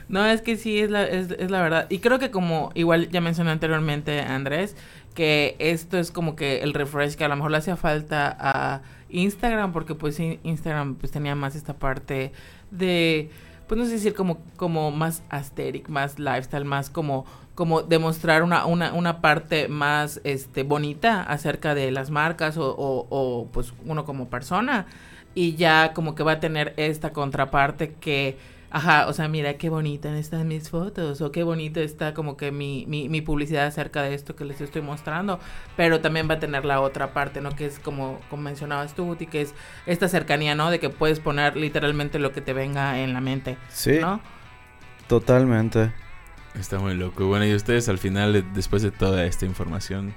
No, 0.09 0.25
es 0.25 0.41
que 0.41 0.57
sí, 0.57 0.79
es 0.79 0.91
la, 0.91 1.05
es, 1.05 1.31
es 1.31 1.49
la 1.49 1.61
verdad. 1.61 1.87
Y 1.89 1.99
creo 1.99 2.19
que 2.19 2.31
como 2.31 2.71
igual 2.75 3.09
ya 3.09 3.21
mencioné 3.21 3.51
anteriormente, 3.51 4.19
Andrés, 4.21 4.75
que 5.13 5.55
esto 5.59 5.97
es 5.97 6.11
como 6.11 6.35
que 6.35 6.61
el 6.61 6.73
refresh 6.73 7.15
que 7.15 7.23
a 7.23 7.27
lo 7.27 7.35
mejor 7.35 7.51
le 7.51 7.57
hacía 7.57 7.75
falta 7.77 8.35
a 8.39 8.81
Instagram, 9.09 9.71
porque 9.73 9.95
pues 9.95 10.19
Instagram 10.19 10.95
pues 10.95 11.11
tenía 11.11 11.35
más 11.35 11.55
esta 11.55 11.73
parte 11.73 12.31
de, 12.71 13.29
pues 13.67 13.79
no 13.79 13.85
sé 13.85 13.93
decir 13.93 14.13
como, 14.13 14.39
como 14.55 14.91
más 14.91 15.23
aesthetic, 15.29 15.89
más 15.89 16.19
lifestyle, 16.19 16.65
más 16.65 16.89
como 16.89 17.25
como 17.55 17.83
demostrar 17.83 18.43
una, 18.43 18.65
una, 18.65 18.93
una 18.93 19.21
parte 19.21 19.67
más 19.67 20.21
este 20.23 20.63
bonita 20.63 21.21
acerca 21.21 21.75
de 21.75 21.91
las 21.91 22.09
marcas 22.09 22.57
o, 22.57 22.71
o, 22.71 23.07
o, 23.09 23.47
pues 23.51 23.73
uno 23.85 24.05
como 24.05 24.29
persona. 24.29 24.87
Y 25.35 25.55
ya 25.55 25.93
como 25.93 26.15
que 26.15 26.23
va 26.23 26.33
a 26.33 26.39
tener 26.39 26.73
esta 26.77 27.11
contraparte 27.11 27.93
que 27.93 28.37
ajá, 28.73 29.07
o 29.07 29.13
sea, 29.13 29.27
mira 29.29 29.53
qué 29.53 29.69
bonita 29.69 30.17
están 30.17 30.47
mis 30.49 30.69
fotos 30.69 31.21
o 31.21 31.31
qué 31.31 31.43
bonito 31.43 31.79
está 31.79 32.13
como 32.13 32.35
que 32.35 32.51
mi, 32.51 32.85
mi, 32.87 33.07
mi 33.07 33.21
publicidad 33.21 33.65
acerca 33.67 34.01
de 34.03 34.13
esto 34.15 34.35
que 34.35 34.43
les 34.43 34.59
estoy 34.59 34.81
mostrando, 34.81 35.39
pero 35.77 36.01
también 36.01 36.27
va 36.29 36.33
a 36.35 36.39
tener 36.39 36.65
la 36.65 36.81
otra 36.81 37.13
parte, 37.13 37.39
¿no? 37.39 37.55
Que 37.55 37.65
es 37.67 37.79
como, 37.79 38.19
como 38.29 38.43
mencionabas 38.43 38.93
tú, 38.95 39.05
Guti, 39.05 39.27
que 39.27 39.41
es 39.43 39.53
esta 39.85 40.07
cercanía, 40.09 40.55
¿no? 40.55 40.69
De 40.71 40.79
que 40.79 40.89
puedes 40.89 41.19
poner 41.21 41.55
literalmente 41.55 42.19
lo 42.19 42.31
que 42.33 42.41
te 42.41 42.51
venga 42.53 42.99
en 42.99 43.13
la 43.13 43.21
mente, 43.21 43.57
Sí, 43.69 43.99
¿no? 44.01 44.19
totalmente. 45.07 45.93
Está 46.59 46.79
muy 46.79 46.93
loco. 46.95 47.25
Bueno, 47.27 47.45
y 47.45 47.53
ustedes 47.55 47.89
al 47.89 47.97
final, 47.97 48.33
de- 48.33 48.41
después 48.41 48.81
de 48.81 48.91
toda 48.91 49.25
esta 49.25 49.45
información, 49.45 50.13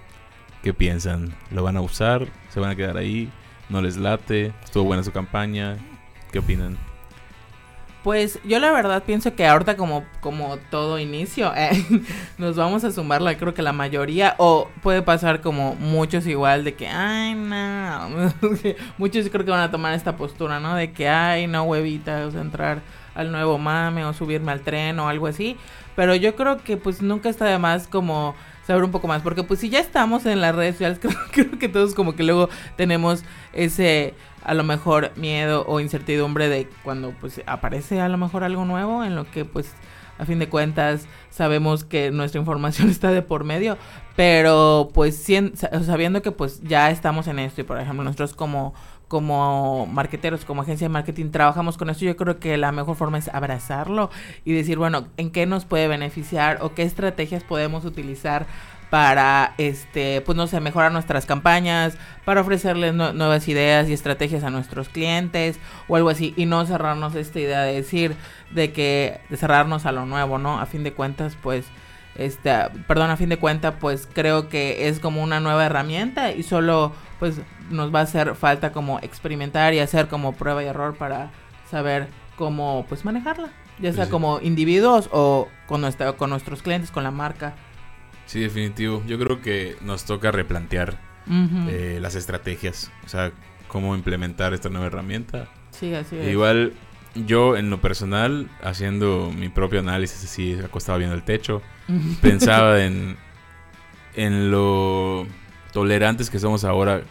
¿qué 0.63 0.75
piensan? 0.75 1.35
¿Lo 1.51 1.63
van 1.63 1.77
a 1.77 1.81
usar? 1.81 2.27
¿Se 2.51 2.61
van 2.61 2.71
a 2.71 2.77
quedar 2.77 2.97
ahí? 2.97 3.31
¿No 3.69 3.81
les 3.83 3.97
late? 3.97 4.53
¿Estuvo 4.65 4.85
buena 4.85 5.03
su 5.03 5.13
campaña? 5.13 5.77
¿Qué 6.33 6.39
opinan? 6.39 6.77
Pues 8.07 8.39
yo 8.45 8.61
la 8.61 8.71
verdad 8.71 9.03
pienso 9.03 9.35
que 9.35 9.45
ahorita 9.45 9.77
como, 9.77 10.05
como 10.21 10.59
todo 10.71 11.01
inicio, 11.01 11.53
eh, 11.57 11.73
nos 12.39 12.55
vamos 12.55 12.85
a 12.85 12.93
sumarla, 12.93 13.37
creo 13.37 13.52
que 13.52 13.63
la 13.63 13.73
mayoría, 13.73 14.37
o 14.39 14.69
puede 14.80 15.02
pasar 15.02 15.41
como 15.41 15.75
muchos 15.75 16.25
igual 16.28 16.63
de 16.63 16.75
que, 16.75 16.87
ay, 16.87 17.35
no, 17.35 18.30
muchos 18.99 19.28
creo 19.28 19.45
que 19.45 19.50
van 19.50 19.59
a 19.59 19.73
tomar 19.73 19.93
esta 19.93 20.17
postura, 20.17 20.61
¿no? 20.61 20.76
De 20.76 20.93
que, 20.93 21.09
ay, 21.09 21.49
no, 21.49 21.65
huevita, 21.65 22.28
o 22.28 22.39
entrar 22.39 22.80
al 23.17 23.33
nuevo 23.33 23.59
mame 23.59 24.04
o 24.04 24.13
subirme 24.13 24.52
al 24.52 24.61
tren 24.61 25.00
o 25.00 25.09
algo 25.09 25.26
así, 25.26 25.57
pero 25.97 26.15
yo 26.15 26.37
creo 26.37 26.59
que 26.59 26.76
pues 26.76 27.02
nunca 27.02 27.28
está 27.28 27.47
de 27.47 27.59
más 27.59 27.89
como 27.89 28.37
saber 28.67 28.83
un 28.83 28.91
poco 28.91 29.07
más, 29.07 29.23
porque 29.23 29.43
pues 29.43 29.61
si 29.61 29.69
ya 29.69 29.79
estamos 29.79 30.26
en 30.26 30.41
las 30.41 30.55
redes 30.55 30.75
sociales, 30.75 30.99
creo, 31.33 31.59
que 31.59 31.69
todos 31.69 31.95
como 31.95 32.17
que 32.17 32.25
luego 32.25 32.49
tenemos 32.76 33.25
ese 33.52 34.15
a 34.43 34.55
lo 34.55 34.65
mejor 34.65 35.13
miedo 35.17 35.65
o 35.67 35.81
incertidumbre 35.81 36.49
de 36.49 36.69
cuando 36.85 37.11
pues 37.21 37.43
aparece 37.47 38.00
a 38.00 38.09
lo 38.09 38.17
mejor 38.17 38.45
algo 38.45 38.65
nuevo 38.65 39.05
en 39.05 39.17
lo 39.17 39.29
que 39.29 39.45
pues 39.45 39.73
a 40.19 40.25
fin 40.25 40.39
de 40.39 40.49
cuentas 40.49 41.07
sabemos 41.31 41.85
que 41.85 42.11
nuestra 42.11 42.41
información 42.41 42.89
está 42.91 43.11
de 43.11 43.23
por 43.23 43.45
medio, 43.45 43.76
pero 44.15 44.91
pues 44.95 45.25
sabiendo 45.83 46.23
que 46.23 46.33
pues 46.33 46.63
ya 46.63 46.91
estamos 46.91 47.26
en 47.29 47.39
esto 47.39 47.61
y 47.61 47.65
por 47.65 47.81
ejemplo 47.81 48.05
nosotros 48.05 48.35
como 48.35 48.75
como 49.08 49.86
marqueteros, 49.86 50.45
como 50.45 50.62
agencia 50.62 50.86
de 50.86 50.92
marketing 50.92 51.30
trabajamos 51.30 51.76
con 51.78 51.90
esto, 51.90 52.04
yo 52.04 52.16
creo 52.16 52.38
que 52.40 52.56
la 52.56 52.73
mejor 52.73 52.97
forma 52.97 53.19
es 53.19 53.28
abrazarlo 53.28 54.10
y 54.45 54.52
decir, 54.52 54.78
bueno, 54.78 55.06
¿en 55.16 55.30
qué 55.30 55.47
nos 55.47 55.64
puede 55.64 55.86
beneficiar 55.88 56.58
o 56.60 56.75
qué 56.75 56.82
estrategias 56.82 57.45
podemos 57.45 57.84
utilizar 57.84 58.47
para 58.90 59.54
este 59.58 60.21
pues 60.21 60.36
no 60.36 60.47
sé 60.47 60.60
mejorar 60.60 60.92
nuestras 60.92 61.26
campañas 61.26 61.99
para 62.25 62.40
ofrecerles 62.40 62.95
nue- 62.95 63.12
nuevas 63.14 63.49
ideas 63.49 63.88
y 63.88 63.92
estrategias 63.92 64.45
a 64.45 64.50
nuestros 64.50 64.88
clientes 64.88 65.58
o 65.88 65.97
algo 65.97 66.08
así 66.08 66.34
y 66.36 66.47
no 66.47 66.64
cerrarnos 66.66 67.16
esta 67.16 67.40
idea 67.40 67.62
de 67.62 67.75
decir 67.75 68.14
de 68.52 68.73
que 68.73 69.21
de 69.28 69.36
cerrarnos 69.36 69.86
a 69.86 69.92
lo 69.92 70.06
nuevo 70.06 70.38
no 70.38 70.60
a 70.60 70.66
fin 70.66 70.84
de 70.84 70.92
cuentas 70.92 71.36
pues 71.42 71.66
este 72.14 72.52
perdón 72.86 73.10
a 73.10 73.16
fin 73.16 73.28
de 73.28 73.38
cuentas 73.38 73.75
pues 73.80 74.08
creo 74.12 74.49
que 74.49 74.88
es 74.88 75.00
como 75.00 75.21
una 75.21 75.40
nueva 75.40 75.66
herramienta 75.66 76.30
y 76.30 76.45
solo 76.45 76.92
pues 77.19 77.40
nos 77.71 77.95
va 77.95 78.00
a 78.00 78.02
hacer 78.02 78.35
falta 78.35 78.73
como 78.73 78.99
experimentar 79.00 79.75
y 79.75 79.79
hacer 79.81 80.09
como 80.09 80.33
prueba 80.35 80.63
y 80.63 80.67
error 80.67 80.95
para 80.97 81.31
saber 81.71 82.09
cómo 82.37 82.85
pues 82.89 83.05
manejarla 83.05 83.49
ya 83.79 83.93
sea 83.93 84.05
Sí. 84.07 84.11
como 84.11 84.41
individuos 84.41 85.09
o 85.13 85.49
con 85.67 85.81
nuestra 85.81 86.13
con 86.15 86.31
nuestros 86.31 86.63
clientes 86.63 86.91
con 86.91 87.02
la 87.05 87.11
marca 87.11 87.55
Sí, 88.26 88.41
definitivo. 88.41 89.05
Yo 89.07 89.21
creo 89.21 89.41
que 89.41 89.76
nos 89.83 90.05
toca 90.05 90.33
replantear 90.33 90.99
eh, 91.69 91.99
las 92.02 92.17
estrategias. 92.17 92.91
O 93.05 93.09
sea, 93.09 93.31
cómo 93.69 93.95
implementar 93.95 94.52
esta 94.52 94.69
nueva 94.69 94.87
herramienta. 94.89 95.47
Sí, 95.71 95.95
así 95.95 96.17
es. 96.19 96.26
Igual, 96.29 96.73
yo 97.15 97.57
en 97.57 97.71
lo 97.71 97.81
personal, 97.81 98.49
haciendo 98.65 99.31
mi 99.33 99.49
propio 99.49 99.79
análisis 99.79 100.25
así, 100.25 100.55
acostado 100.55 100.99
viendo 100.99 101.15
el 101.15 101.23
techo, 101.23 101.63
pensaba 102.21 102.83
en, 102.85 103.17
en 104.17 104.50
lo 104.50 105.29
tolerantes 105.73 106.29
que 106.29 106.41
somos 106.41 106.65
ahora 106.65 107.02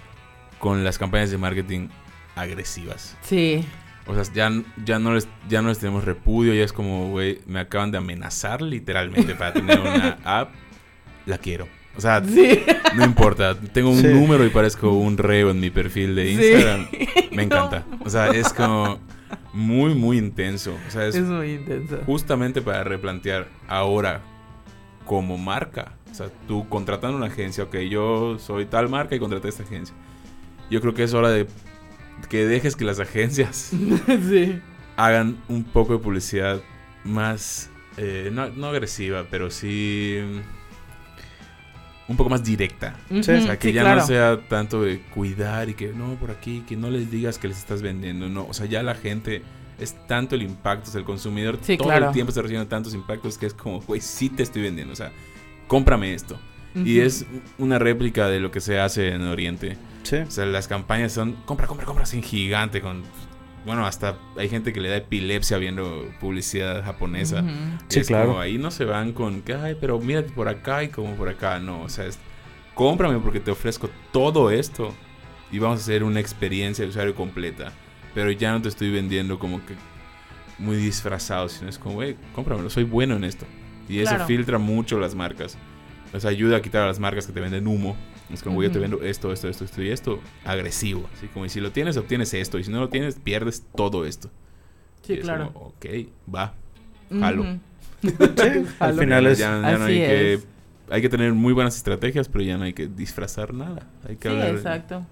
con 0.60 0.84
las 0.84 0.98
campañas 0.98 1.32
de 1.32 1.38
marketing 1.38 1.88
agresivas. 2.36 3.18
Sí, 3.22 3.64
O 4.08 4.14
sea, 4.14 4.24
ya, 4.34 4.52
ya, 4.86 5.00
no 5.00 5.14
les, 5.16 5.28
ya 5.50 5.62
no 5.64 5.70
les 5.70 5.80
tenemos 5.80 6.04
repudio, 6.04 6.54
ya 6.54 6.64
es 6.64 6.74
como, 6.74 7.10
güey, 7.10 7.40
me 7.48 7.60
acaban 7.60 7.90
de 7.92 7.98
amenazar 7.98 8.62
literalmente 8.62 9.34
para 9.36 9.54
tener 9.54 9.80
una 9.80 10.18
app, 10.24 10.52
la 11.26 11.38
quiero. 11.40 11.68
O 11.98 12.02
sea, 12.02 12.22
sí. 12.24 12.60
no 12.96 13.04
importa, 13.06 13.58
tengo 13.58 13.90
un 13.90 14.00
Sí. 14.02 14.08
número 14.08 14.46
y 14.46 14.50
parezco 14.50 14.92
un 14.92 15.18
reo 15.18 15.50
en 15.50 15.60
mi 15.60 15.70
perfil 15.72 16.14
de 16.16 16.26
Sí. 16.28 16.34
Instagram. 16.34 16.88
Me 17.32 17.36
No. 17.38 17.42
encanta. 17.44 17.86
O 18.04 18.10
sea, 18.10 18.28
es 18.28 18.52
como 18.54 19.00
muy, 19.54 19.96
muy 19.96 20.18
intenso. 20.18 20.78
O 20.88 20.92
sea, 20.92 21.08
es 21.08 21.16
Es 21.16 21.24
muy 21.24 21.54
intenso. 21.54 22.00
justamente 22.06 22.62
para 22.62 22.84
replantear 22.84 23.48
ahora 23.68 24.22
como 25.06 25.38
marca. 25.38 25.94
O 26.12 26.14
sea, 26.14 26.28
tú 26.48 26.68
contratando 26.70 27.18
una 27.18 27.28
agencia, 27.28 27.64
ok, 27.64 27.76
yo 27.90 28.38
soy 28.40 28.66
tal 28.66 28.88
marca 28.90 29.16
y 29.16 29.20
contraté 29.20 29.48
esta 29.48 29.64
agencia. 29.64 29.96
Yo 30.70 30.82
creo 30.82 30.94
que 30.94 31.04
es 31.04 31.14
hora 31.14 31.30
de 31.30 31.48
que 32.30 32.46
dejes 32.46 32.76
que 32.76 32.86
las 32.86 33.00
agencias 33.00 33.72
sí. 34.30 34.62
hagan 34.98 35.38
un 35.48 35.64
poco 35.64 35.94
de 35.94 36.00
publicidad 36.00 36.62
más, 37.04 37.70
eh, 37.98 38.30
no, 38.32 38.50
no 38.50 38.68
agresiva, 38.68 39.26
pero 39.30 39.52
sí 39.52 40.20
un 42.08 42.18
poco 42.18 42.30
más 42.30 42.44
directa. 42.44 42.96
O 43.12 43.24
sea, 43.24 43.58
que 43.58 43.70
sí, 43.70 43.74
ya 43.74 43.82
claro. 43.82 44.02
no 44.02 44.08
sea 44.08 44.48
tanto 44.48 44.82
de 44.82 45.02
cuidar 45.02 45.70
y 45.70 45.74
que 45.74 45.88
no 45.88 46.16
por 46.16 46.32
aquí, 46.32 46.64
que 46.68 46.76
no 46.76 46.90
les 46.90 47.10
digas 47.10 47.38
que 47.38 47.48
les 47.48 47.58
estás 47.58 47.82
vendiendo. 47.82 48.30
No, 48.30 48.46
o 48.48 48.54
sea, 48.54 48.66
ya 48.66 48.84
la 48.84 48.96
gente 48.96 49.42
es 49.80 49.96
tanto 50.08 50.36
el 50.36 50.44
impacto, 50.44 50.90
o 50.90 50.92
sea, 50.92 51.00
el 51.00 51.06
consumidor 51.06 51.60
Sí, 51.62 51.78
todo 51.78 51.90
claro. 51.90 52.08
el 52.08 52.14
tiempo 52.14 52.30
está 52.30 52.42
recibiendo 52.42 52.68
tantos 52.68 52.94
impactos 52.94 53.38
que 53.38 53.48
es 53.48 53.54
como, 53.54 53.82
güey, 53.82 54.02
sí 54.02 54.30
te 54.30 54.44
estoy 54.44 54.62
vendiendo, 54.62 54.94
o 54.94 54.96
sea, 54.96 55.12
cómprame 55.68 56.14
esto. 56.14 56.40
Y 56.76 57.00
es 57.00 57.26
una 57.58 57.80
réplica 57.80 58.28
de 58.28 58.40
lo 58.40 58.52
que 58.52 58.60
se 58.60 58.80
hace 58.80 59.10
en 59.10 59.22
Oriente. 59.22 59.78
Sí. 60.04 60.18
O 60.18 60.32
sea, 60.32 60.46
las 60.46 60.68
campañas 60.68 61.14
son 61.14 61.34
compra, 61.46 61.68
compra, 61.68 61.86
compra, 61.86 62.06
en 62.12 62.22
gigante, 62.22 62.82
con 62.82 63.04
bueno, 63.66 63.86
hasta 63.86 64.20
hay 64.38 64.48
gente 64.48 64.72
que 64.72 64.80
le 64.80 64.90
da 64.90 64.98
epilepsia 64.98 65.58
viendo 65.58 66.08
publicidad 66.20 66.84
japonesa. 66.84 67.44
Sí, 67.88 68.02
Es 68.02 68.08
claro. 68.08 68.28
como 68.28 68.40
ahí 68.40 68.60
no 68.60 68.70
se 68.70 68.86
van 68.86 69.12
con 69.12 69.42
que, 69.42 69.56
ay, 69.56 69.76
pero 69.82 70.00
mírate 70.00 70.30
por 70.30 70.48
acá 70.48 70.84
y 70.84 70.90
como 70.90 71.16
por 71.16 71.30
acá. 71.30 71.58
No, 71.60 71.82
o 71.82 71.90
sea, 71.90 72.06
es, 72.06 72.20
cómprame 72.76 73.18
porque 73.20 73.40
te 73.40 73.50
ofrezco 73.50 73.90
todo 74.12 74.52
esto 74.52 74.94
y 75.52 75.58
vamos 75.58 75.80
a 75.80 75.82
hacer 75.82 76.04
una 76.04 76.20
experiencia 76.20 76.84
de 76.84 76.90
usuario 76.90 77.16
completa. 77.16 77.72
Pero 78.14 78.30
ya 78.30 78.52
no 78.52 78.62
te 78.62 78.70
estoy 78.70 78.92
vendiendo 78.92 79.40
como 79.40 79.66
que 79.66 79.74
muy 80.60 80.78
disfrazado, 80.78 81.50
sino 81.50 81.68
es 81.70 81.80
como, 81.80 81.96
güey, 81.96 82.16
cómpramelo, 82.34 82.70
soy 82.70 82.84
bueno 82.84 83.16
en 83.16 83.24
esto. 83.24 83.48
Y 83.90 84.00
eso 84.00 84.18
filtra 84.26 84.60
mucho 84.60 85.00
las 85.00 85.16
marcas. 85.16 85.58
O 86.16 86.20
sea, 86.20 86.30
ayuda 86.32 86.58
a 86.58 86.62
quitar 86.62 86.84
a 86.84 86.88
las 86.88 87.00
marcas 87.00 87.28
que 87.28 87.34
te 87.34 87.40
venden 87.40 87.68
humo. 87.68 87.96
Es 88.34 88.42
como, 88.42 88.64
yo 88.64 88.72
te 88.72 88.80
vendo 88.80 89.02
esto, 89.04 89.32
esto, 89.32 89.50
esto, 89.50 89.66
esto 89.66 89.82
y 89.84 89.90
esto. 89.90 90.20
Agresivo. 90.46 91.08
Así 91.14 91.28
como, 91.28 91.46
y 91.46 91.50
si 91.50 91.60
lo 91.60 91.72
tienes, 91.72 91.98
obtienes 91.98 92.34
esto. 92.34 92.58
Y 92.58 92.64
si 92.64 92.72
no 92.72 92.80
lo 92.80 92.90
tienes, 92.90 93.16
pierdes 93.16 93.66
todo 93.76 94.06
esto. 94.06 94.32
Sí, 95.04 95.14
Y 95.14 95.18
es 95.18 95.24
claro. 95.24 95.52
como, 95.54 95.68
ok, 95.68 95.86
va. 96.34 96.54
jalo. 97.20 97.44
Sí, 98.02 98.10
al 98.40 98.66
Jalo. 98.80 98.98
final 99.02 99.28
es... 99.28 99.38
Ya, 99.38 99.62
ya 99.62 99.78
no 99.78 99.86
hay 99.86 99.96
que... 99.98 100.40
Hay 100.90 101.02
que 101.02 101.10
tener 101.10 101.34
muy 101.34 101.52
buenas 101.54 101.76
estrategias, 101.78 102.30
pero 102.30 102.44
ya 102.44 102.58
no 102.60 102.64
hay 102.64 102.74
que 102.74 102.88
disfrazar 102.88 103.54
nada. 103.56 103.88
Hay 104.08 104.18
que 104.18 104.30
Sí, 104.30 104.34
hablar 104.36 104.56
exacto. 104.56 105.06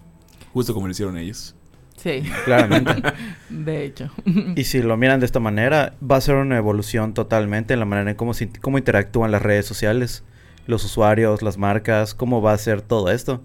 justo 0.53 0.73
como 0.73 0.85
lo 0.87 0.91
hicieron 0.91 1.17
ellos. 1.17 1.55
Sí, 1.97 2.23
Claramente. 2.45 2.93
de 3.49 3.85
hecho. 3.85 4.11
Y 4.55 4.63
si 4.65 4.81
lo 4.83 4.97
miran 4.97 5.19
de 5.19 5.25
esta 5.25 5.39
manera, 5.39 5.95
va 6.01 6.17
a 6.17 6.21
ser 6.21 6.35
una 6.35 6.57
evolución 6.57 7.13
totalmente 7.15 7.73
en 7.73 7.79
la 7.79 7.85
manera 7.85 8.11
en 8.11 8.15
cómo, 8.17 8.33
se- 8.35 8.51
cómo 8.61 8.77
interactúan 8.77 9.31
las 9.31 9.41
redes 9.41 9.65
sociales, 9.65 10.23
los 10.67 10.83
usuarios, 10.83 11.41
las 11.41 11.57
marcas, 11.57 12.13
cómo 12.13 12.41
va 12.41 12.53
a 12.53 12.57
ser 12.57 12.81
todo 12.81 13.11
esto. 13.11 13.41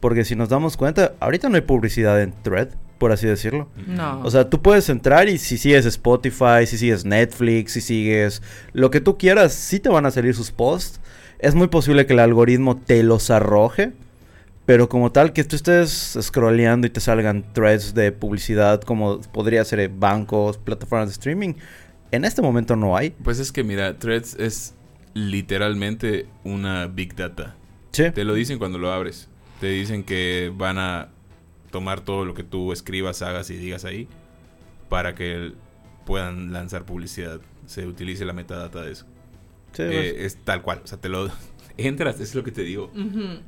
Porque 0.00 0.24
si 0.24 0.34
nos 0.36 0.48
damos 0.48 0.76
cuenta, 0.76 1.14
ahorita 1.20 1.48
no 1.48 1.56
hay 1.56 1.62
publicidad 1.62 2.20
en 2.22 2.32
Thread, 2.42 2.68
por 2.98 3.12
así 3.12 3.26
decirlo. 3.26 3.68
No. 3.86 4.22
O 4.22 4.30
sea, 4.30 4.48
tú 4.48 4.62
puedes 4.62 4.88
entrar 4.88 5.28
y 5.28 5.38
si 5.38 5.58
sigues 5.58 5.84
Spotify, 5.86 6.66
si 6.66 6.78
sigues 6.78 7.04
Netflix, 7.04 7.72
si 7.72 7.80
sigues 7.80 8.42
lo 8.72 8.90
que 8.90 9.00
tú 9.00 9.18
quieras, 9.18 9.52
sí 9.52 9.78
te 9.80 9.88
van 9.88 10.06
a 10.06 10.10
salir 10.10 10.34
sus 10.34 10.50
posts. 10.50 11.00
Es 11.38 11.54
muy 11.54 11.68
posible 11.68 12.06
que 12.06 12.12
el 12.14 12.20
algoritmo 12.20 12.76
te 12.76 13.02
los 13.02 13.30
arroje. 13.30 13.92
Pero 14.66 14.88
como 14.88 15.10
tal, 15.10 15.32
que 15.32 15.42
tú 15.42 15.56
estés 15.56 16.16
scrolleando 16.20 16.86
y 16.86 16.90
te 16.90 17.00
salgan 17.00 17.44
threads 17.52 17.92
de 17.92 18.12
publicidad 18.12 18.80
como 18.82 19.20
podría 19.20 19.64
ser 19.64 19.80
en 19.80 19.98
bancos, 19.98 20.58
plataformas 20.58 21.08
de 21.08 21.12
streaming, 21.12 21.54
en 22.12 22.24
este 22.24 22.42
momento 22.42 22.76
no 22.76 22.96
hay. 22.96 23.10
Pues 23.10 23.38
es 23.38 23.52
que 23.52 23.64
mira, 23.64 23.98
Threads 23.98 24.34
es 24.38 24.74
literalmente 25.14 26.26
una 26.44 26.86
big 26.86 27.14
data. 27.14 27.56
Sí. 27.92 28.10
Te 28.12 28.24
lo 28.24 28.34
dicen 28.34 28.58
cuando 28.58 28.78
lo 28.78 28.92
abres. 28.92 29.28
Te 29.60 29.68
dicen 29.68 30.04
que 30.04 30.52
van 30.56 30.78
a 30.78 31.08
tomar 31.70 32.00
todo 32.00 32.24
lo 32.24 32.34
que 32.34 32.42
tú 32.44 32.72
escribas, 32.72 33.22
hagas 33.22 33.50
y 33.50 33.56
digas 33.56 33.84
ahí 33.84 34.08
para 34.88 35.14
que 35.14 35.52
puedan 36.06 36.52
lanzar 36.52 36.84
publicidad. 36.84 37.40
Se 37.66 37.86
utilice 37.86 38.24
la 38.24 38.32
metadata 38.32 38.82
de 38.82 38.92
eso. 38.92 39.06
Sí, 39.72 39.82
Eh, 39.84 40.24
es 40.24 40.36
tal 40.44 40.62
cual. 40.62 40.80
O 40.82 40.86
sea, 40.86 40.98
te 41.00 41.08
lo 41.08 41.30
entras, 41.76 42.18
es 42.20 42.34
lo 42.34 42.42
que 42.42 42.50
te 42.52 42.62
digo. 42.62 42.90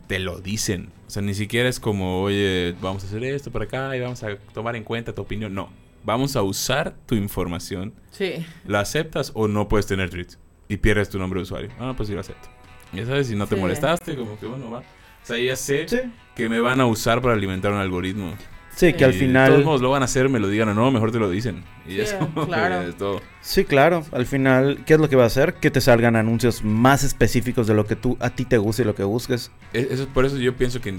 Te 0.07 0.19
lo 0.19 0.41
dicen. 0.41 0.91
O 1.07 1.11
sea, 1.11 1.23
ni 1.23 1.35
siquiera 1.35 1.69
es 1.69 1.81
como, 1.81 2.23
oye, 2.23 2.75
vamos 2.81 3.03
a 3.05 3.07
hacer 3.07 3.25
esto 3.25 3.51
por 3.51 3.63
acá 3.63 3.97
y 3.97 4.01
vamos 4.01 4.23
a 4.23 4.37
tomar 4.55 4.77
en 4.77 4.85
cuenta 4.85 5.15
tu 5.15 5.23
opinión. 5.23 5.55
No. 5.55 5.71
Vamos 6.05 6.35
a 6.37 6.43
usar 6.43 6.95
tu 7.07 7.15
información. 7.15 7.95
Sí. 8.11 8.35
¿La 8.67 8.81
aceptas 8.81 9.31
o 9.35 9.47
no 9.49 9.69
puedes 9.69 9.87
tener 9.87 10.11
tweets? 10.11 10.39
Y 10.69 10.77
pierdes 10.79 11.09
tu 11.11 11.19
nombre 11.19 11.39
de 11.39 11.43
usuario. 11.43 11.71
Ah, 11.79 11.93
pues 11.97 12.09
sí 12.09 12.15
lo 12.15 12.21
acepto. 12.21 12.49
Ya 12.93 13.05
sabes, 13.07 13.27
si 13.27 13.35
no 13.37 13.47
te 13.47 13.55
Sí. 13.57 13.61
molestaste, 13.61 14.17
como 14.17 14.39
que 14.39 14.47
bueno, 14.47 14.71
va. 14.71 14.79
O 14.81 14.85
sea, 15.25 15.39
ya 15.39 15.57
sé 15.57 15.87
sí. 15.89 15.99
que 16.35 16.49
me 16.49 16.61
van 16.61 16.81
a 16.81 16.87
usar 16.87 17.21
para 17.23 17.35
alimentar 17.35 17.73
un 17.73 17.79
algoritmo. 17.79 18.35
Sí, 18.75 18.95
que 18.95 19.05
al 19.05 19.11
Y 19.11 19.19
De 19.19 19.27
final... 19.27 19.51
todos 19.51 19.65
modos 19.67 19.81
lo 19.83 19.91
van 19.91 20.01
a 20.01 20.07
hacer, 20.07 20.31
me 20.31 20.39
lo 20.39 20.49
digan 20.49 20.69
o 20.71 20.75
no, 20.75 20.91
mejor 20.91 21.13
te 21.13 21.19
lo 21.19 21.29
dicen. 21.31 21.63
Y 21.87 21.93
Sí, 21.93 22.01
es 22.01 22.15
como 22.15 22.47
claro. 22.47 22.81
que 22.83 22.89
es 22.89 22.97
todo. 22.97 23.21
Sí, 23.43 23.65
claro. 23.67 24.03
Al 24.13 24.25
final, 24.25 24.83
¿qué 24.87 24.95
es 24.95 25.01
lo 25.01 25.09
que 25.11 25.17
va 25.17 25.25
a 25.25 25.27
hacer? 25.27 25.55
Que 25.55 25.71
te 25.71 25.81
salgan 25.83 26.17
anuncios 26.17 26.65
más 26.65 27.05
específicos 27.05 27.67
de 27.67 27.75
lo 27.75 27.85
que 27.85 27.97
tú 27.97 28.17
a 28.19 28.31
ti 28.31 28.47
te 28.47 28.57
guste 28.57 28.83
y 28.83 28.85
lo 28.87 28.95
que 28.95 29.05
busques. 29.05 29.51
E- 29.75 29.89
Eso, 29.91 30.09
por 30.09 30.25
eso 30.25 30.39
yo 30.39 30.57
pienso 30.57 30.81
que 30.81 30.95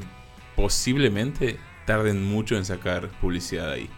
posiblemente 0.56 1.58
tarden 1.86 2.23
mucho 2.23 2.56
en 2.58 2.65
sacar 2.65 3.10
publicidad 3.21 3.71
ahí. 3.71 3.89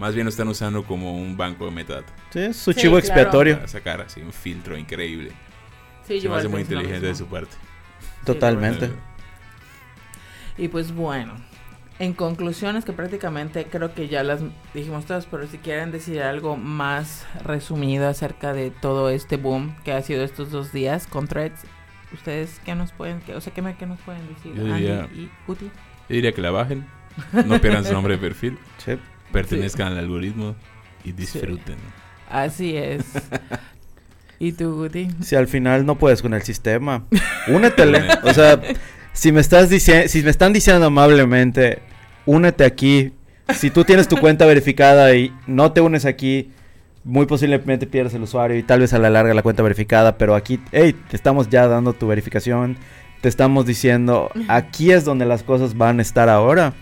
Más 0.00 0.14
bien 0.14 0.24
lo 0.24 0.30
están 0.30 0.48
usando 0.48 0.82
como 0.84 1.14
un 1.16 1.36
banco 1.36 1.66
de 1.66 1.70
metadata. 1.72 2.12
Sí, 2.30 2.38
es 2.40 2.56
su 2.56 2.72
Sí, 2.72 2.80
chivo 2.80 2.92
claro. 2.94 3.06
expiatorio. 3.06 3.54
Para 3.56 3.68
sacar 3.68 4.00
así 4.00 4.20
un 4.22 4.32
filtro 4.32 4.76
increíble. 4.76 5.30
Sí, 6.08 6.14
Se 6.14 6.20
yo 6.20 6.30
me 6.30 6.36
hace 6.38 6.48
muy 6.48 6.62
inteligente 6.62 7.06
de 7.06 7.14
su 7.14 7.26
parte. 7.26 7.54
Totalmente. 8.24 8.90
Y 10.56 10.68
pues 10.68 10.92
bueno, 10.94 11.34
en 11.98 12.12
conclusiones 12.14 12.84
que 12.84 12.92
prácticamente 12.92 13.66
creo 13.70 13.94
que 13.94 14.08
ya 14.08 14.22
las 14.22 14.40
dijimos 14.74 15.04
todas, 15.06 15.26
pero 15.26 15.46
si 15.46 15.58
quieren 15.58 15.90
decir 15.92 16.22
algo 16.22 16.56
más 16.56 17.26
resumido 17.44 18.08
acerca 18.08 18.52
de 18.52 18.70
todo 18.70 19.10
este 19.10 19.36
boom 19.36 19.76
que 19.84 19.92
ha 19.92 20.02
sido 20.02 20.24
estos 20.24 20.50
dos 20.50 20.72
días 20.72 21.06
con 21.06 21.28
threads, 21.28 21.60
ustedes 22.12 22.60
qué 22.64 22.74
nos 22.74 22.92
pueden, 22.92 23.20
qué, 23.20 23.34
o 23.34 23.40
sea, 23.40 23.52
qué, 23.54 23.62
me, 23.62 23.76
qué 23.76 23.86
nos 23.86 24.00
pueden 24.00 24.26
decir, 24.34 24.54
Yo 24.54 24.64
diría- 24.64 25.04
Andy 25.04 25.20
y 25.24 25.30
Guti? 25.46 25.66
Yo 25.66 26.14
diría 26.14 26.32
que 26.32 26.40
la 26.42 26.50
bajen, 26.50 26.86
no 27.46 27.60
pierdan 27.60 27.84
su 27.84 27.92
nombre 27.94 28.14
de 28.14 28.18
perfil, 28.20 28.58
Sí. 28.78 28.98
Pertenezcan 29.32 29.88
al 29.88 29.98
algoritmo 29.98 30.56
y 31.04 31.12
disfruten. 31.12 31.76
Así 32.28 32.76
es. 32.76 33.04
¿Y 34.38 34.52
tú, 34.52 34.74
Guti? 34.74 35.08
Si 35.20 35.36
al 35.36 35.48
final 35.48 35.84
no 35.84 35.96
puedes 35.96 36.22
con 36.22 36.32
el 36.32 36.42
sistema, 36.42 37.04
únetele. 37.48 38.04
o 38.22 38.32
sea, 38.32 38.60
si 39.12 39.32
me 39.32 39.40
estás 39.40 39.68
diciendo, 39.68 40.08
si 40.08 40.22
me 40.22 40.30
están 40.30 40.52
diciendo 40.52 40.86
amablemente, 40.86 41.80
únete 42.24 42.64
aquí. 42.64 43.12
Si 43.54 43.70
tú 43.70 43.84
tienes 43.84 44.08
tu 44.08 44.16
cuenta 44.16 44.46
verificada 44.46 45.14
y 45.14 45.32
no 45.46 45.72
te 45.72 45.80
unes 45.80 46.06
aquí, 46.06 46.52
muy 47.04 47.26
posiblemente 47.26 47.86
pierdes 47.86 48.14
el 48.14 48.22
usuario 48.22 48.56
y 48.56 48.62
tal 48.62 48.80
vez 48.80 48.92
a 48.92 48.98
la 48.98 49.10
larga 49.10 49.34
la 49.34 49.42
cuenta 49.42 49.62
verificada, 49.62 50.16
pero 50.16 50.34
aquí, 50.34 50.60
hey, 50.72 50.94
te 51.08 51.16
estamos 51.16 51.48
ya 51.50 51.66
dando 51.66 51.92
tu 51.92 52.06
verificación, 52.06 52.76
te 53.20 53.28
estamos 53.28 53.66
diciendo, 53.66 54.30
aquí 54.48 54.92
es 54.92 55.04
donde 55.04 55.26
las 55.26 55.42
cosas 55.42 55.76
van 55.76 55.98
a 55.98 56.02
estar 56.02 56.28
ahora. 56.28 56.74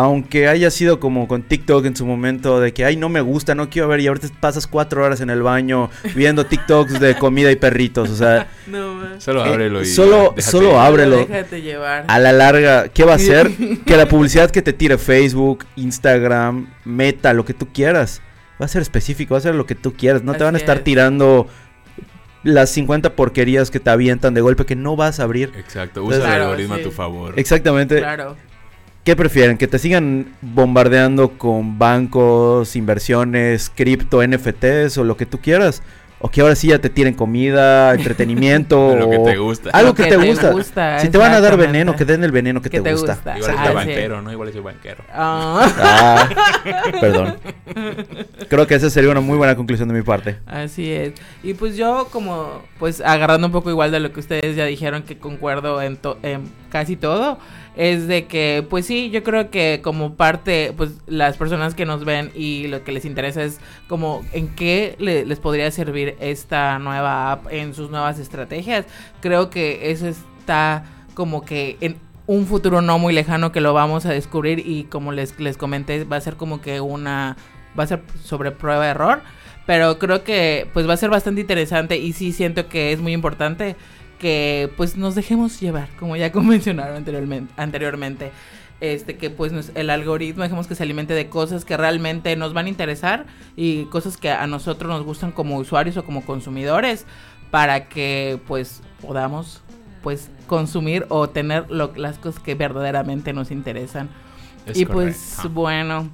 Aunque 0.00 0.46
haya 0.46 0.70
sido 0.70 1.00
como 1.00 1.26
con 1.26 1.42
TikTok 1.42 1.84
en 1.86 1.96
su 1.96 2.06
momento, 2.06 2.60
de 2.60 2.72
que, 2.72 2.84
ay, 2.84 2.96
no 2.96 3.08
me 3.08 3.20
gusta, 3.20 3.54
no 3.56 3.68
quiero 3.68 3.88
ver, 3.88 3.98
y 3.98 4.06
ahorita 4.06 4.28
pasas 4.38 4.66
cuatro 4.68 5.02
horas 5.04 5.20
en 5.20 5.28
el 5.28 5.42
baño 5.42 5.90
viendo 6.14 6.46
TikToks 6.46 7.00
de 7.00 7.16
comida 7.16 7.50
y 7.50 7.56
perritos, 7.56 8.08
o 8.10 8.14
sea, 8.14 8.46
No, 8.68 8.94
man. 8.94 9.20
Solo 9.20 9.44
Eh, 9.44 9.48
ábrelo 9.48 9.82
y 9.82 9.86
solo- 9.86 10.34
déjate 10.36 10.42
solo 10.42 10.80
ábrelo. 10.80 11.16
Déjate 11.26 11.62
llevar. 11.62 12.04
a 12.06 12.18
la 12.20 12.32
larga, 12.32 12.88
¿qué 12.90 13.02
va 13.04 13.14
a 13.14 13.16
hacer? 13.16 13.50
Que 13.84 13.96
la 13.96 14.06
publicidad 14.06 14.50
que 14.50 14.62
te 14.62 14.72
tire 14.72 14.98
Facebook, 14.98 15.64
Instagram, 15.74 16.68
Meta, 16.84 17.32
lo 17.32 17.44
que 17.44 17.54
tú 17.54 17.66
quieras, 17.72 18.22
va 18.60 18.66
a 18.66 18.68
ser 18.68 18.82
específico, 18.82 19.34
va 19.34 19.38
a 19.38 19.42
ser 19.42 19.54
lo 19.56 19.66
que 19.66 19.74
tú 19.74 19.94
quieras. 19.94 20.22
No 20.22 20.34
te 20.34 20.44
van 20.44 20.54
a 20.54 20.58
estar 20.58 20.76
es. 20.78 20.84
tirando 20.84 21.48
las 22.44 22.70
50 22.70 23.14
porquerías 23.16 23.70
que 23.70 23.80
te 23.80 23.90
avientan 23.90 24.32
de 24.34 24.40
golpe 24.40 24.64
que 24.64 24.76
no 24.76 24.94
vas 24.96 25.18
a 25.18 25.24
abrir. 25.24 25.52
Exacto, 25.58 26.04
usa 26.04 26.20
Claro, 26.20 26.34
el 26.36 26.42
algoritmo 26.42 26.74
sí. 26.76 26.80
a 26.80 26.84
tu 26.84 26.90
favor. 26.92 27.34
Exactamente. 27.36 27.98
Claro. 27.98 28.36
¿Qué 29.08 29.16
prefieren? 29.16 29.56
¿Que 29.56 29.66
te 29.66 29.78
sigan 29.78 30.26
bombardeando 30.42 31.38
con 31.38 31.78
bancos, 31.78 32.76
inversiones, 32.76 33.72
cripto, 33.74 34.20
NFTs 34.22 34.98
o 34.98 35.04
lo 35.04 35.16
que 35.16 35.24
tú 35.24 35.38
quieras? 35.40 35.82
¿O 36.20 36.28
que 36.30 36.42
ahora 36.42 36.54
sí 36.54 36.66
ya 36.68 36.78
te 36.78 36.90
tiren 36.90 37.14
comida, 37.14 37.94
entretenimiento? 37.94 38.94
Lo 38.96 39.08
que 39.08 39.18
te 39.20 39.38
gusta. 39.38 39.70
Algo 39.72 39.94
que, 39.94 40.02
que 40.02 40.10
te 40.10 40.18
te 40.18 40.26
gusta. 40.28 40.50
gusta, 40.50 40.98
si 40.98 41.08
te 41.08 41.16
van 41.16 41.32
a 41.32 41.40
dar 41.40 41.56
veneno, 41.56 41.96
que 41.96 42.04
den 42.04 42.22
el 42.22 42.32
veneno 42.32 42.60
que, 42.60 42.68
Que 42.68 42.78
te, 42.80 42.84
te 42.84 42.92
gusta. 42.92 43.14
gusta. 43.14 43.38
Igual 43.38 43.54
Ah, 43.56 43.62
es 43.64 43.68
sí. 43.70 43.74
banquero, 43.76 44.20
¿no? 44.20 44.30
Igual 44.30 44.48
es 44.50 44.62
banquero. 44.62 45.04
Ah, 45.10 45.72
Ah, 45.80 46.28
perdón. 47.00 47.36
Creo 48.50 48.66
que 48.66 48.74
esa 48.74 48.90
sería 48.90 49.10
una 49.10 49.20
muy 49.20 49.38
buena 49.38 49.56
conclusión 49.56 49.88
de 49.88 49.94
mi 49.94 50.02
parte. 50.02 50.36
así 50.44 50.90
es. 50.92 51.12
Y 51.42 51.54
pues 51.54 51.76
yo 51.78 52.08
como, 52.12 52.62
pues 52.78 53.00
agarrando 53.00 53.46
un 53.46 53.52
poco 53.54 53.70
igual 53.70 53.90
de 53.90 54.00
lo 54.00 54.12
que 54.12 54.20
ustedes 54.20 54.54
ya 54.54 54.66
dijeron, 54.66 55.04
que 55.04 55.16
concuerdo 55.18 55.80
en, 55.80 55.96
to- 55.96 56.18
en 56.22 56.42
casi 56.68 56.96
todo, 56.96 57.38
es 57.78 58.06
de 58.08 58.26
que, 58.26 58.66
pues 58.68 58.84
sí, 58.86 59.08
yo 59.10 59.22
creo 59.22 59.50
que 59.50 59.80
como 59.82 60.14
parte, 60.14 60.74
pues 60.76 60.90
las 61.06 61.36
personas 61.38 61.74
que 61.74 61.86
nos 61.86 62.04
ven 62.04 62.30
y 62.34 62.66
lo 62.66 62.82
que 62.84 62.92
les 62.92 63.04
interesa 63.06 63.42
es 63.42 63.60
como 63.86 64.22
en 64.32 64.48
qué 64.48 64.96
le- 64.98 65.24
les 65.24 65.38
podría 65.38 65.70
servir 65.70 66.16
esta 66.20 66.78
nueva 66.80 67.32
app 67.32 67.46
en 67.52 67.72
sus 67.74 67.88
nuevas 67.90 68.18
estrategias. 68.18 68.84
Creo 69.20 69.48
que 69.48 69.90
eso 69.92 70.08
está 70.08 70.84
como 71.14 71.44
que 71.44 71.76
en 71.80 71.96
un 72.26 72.46
futuro 72.46 72.82
no 72.82 72.98
muy 72.98 73.14
lejano 73.14 73.52
que 73.52 73.60
lo 73.60 73.72
vamos 73.72 74.04
a 74.06 74.10
descubrir 74.10 74.58
y 74.66 74.84
como 74.84 75.12
les, 75.12 75.38
les 75.40 75.56
comenté 75.56 76.04
va 76.04 76.16
a 76.16 76.20
ser 76.20 76.34
como 76.36 76.60
que 76.60 76.80
una 76.80 77.36
va 77.78 77.84
a 77.84 77.86
ser 77.86 78.02
sobre 78.22 78.50
prueba 78.50 78.84
de 78.84 78.90
error 78.90 79.22
pero 79.66 79.98
creo 79.98 80.24
que 80.24 80.66
pues 80.74 80.88
va 80.88 80.94
a 80.94 80.96
ser 80.98 81.10
bastante 81.10 81.40
interesante 81.42 81.96
y 81.96 82.12
sí 82.12 82.32
siento 82.32 82.68
que 82.68 82.92
es 82.92 83.00
muy 83.00 83.12
importante 83.12 83.76
que 84.18 84.70
pues 84.76 84.96
nos 84.96 85.14
dejemos 85.14 85.60
llevar 85.60 85.88
como 85.98 86.16
ya 86.16 86.30
mencionaron 86.34 86.96
anteriormente 86.96 87.52
anteriormente 87.56 88.30
este 88.80 89.16
que 89.16 89.30
pues 89.30 89.52
nos- 89.52 89.70
el 89.74 89.90
algoritmo 89.90 90.42
dejemos 90.42 90.66
que 90.66 90.74
se 90.74 90.82
alimente 90.82 91.14
de 91.14 91.28
cosas 91.28 91.64
que 91.64 91.76
realmente 91.76 92.34
nos 92.36 92.52
van 92.54 92.66
a 92.66 92.68
interesar 92.68 93.26
y 93.56 93.84
cosas 93.86 94.16
que 94.16 94.30
a 94.30 94.46
nosotros 94.46 94.90
nos 94.90 95.02
gustan 95.04 95.32
como 95.32 95.56
usuarios 95.56 95.96
o 95.96 96.04
como 96.04 96.24
consumidores 96.24 97.06
para 97.50 97.88
que 97.88 98.38
pues 98.46 98.82
podamos 99.00 99.62
pues 100.02 100.30
consumir 100.46 101.06
o 101.08 101.28
tener 101.28 101.70
lo- 101.70 101.92
las 101.96 102.18
cosas 102.18 102.40
que 102.40 102.54
verdaderamente 102.54 103.32
nos 103.32 103.50
interesan 103.50 104.08
Es 104.66 104.78
y 104.78 104.84
pues 104.86 105.38
bueno, 105.52 106.08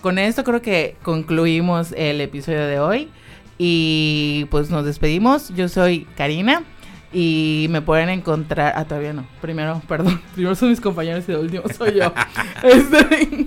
con 0.00 0.18
esto 0.18 0.44
creo 0.44 0.62
que 0.62 0.96
concluimos 1.02 1.92
el 1.96 2.20
episodio 2.20 2.66
de 2.66 2.78
hoy. 2.80 3.08
Y 3.58 4.46
pues 4.52 4.70
nos 4.70 4.84
despedimos. 4.84 5.48
Yo 5.56 5.68
soy 5.68 6.06
Karina. 6.16 6.62
Y 7.12 7.66
me 7.70 7.80
pueden 7.80 8.08
encontrar. 8.10 8.74
Ah, 8.76 8.84
todavía 8.84 9.12
no. 9.12 9.26
Primero, 9.40 9.80
perdón. 9.88 10.20
Primero 10.34 10.54
son 10.54 10.70
mis 10.70 10.80
compañeros 10.80 11.24
y 11.28 11.32
de 11.32 11.38
último 11.38 11.64
soy 11.76 11.94
yo. 11.94 12.12
Este, 12.62 13.46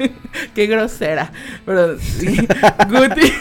Qué 0.54 0.66
grosera. 0.66 1.32
Pero, 1.64 1.94
Guti, 1.94 3.32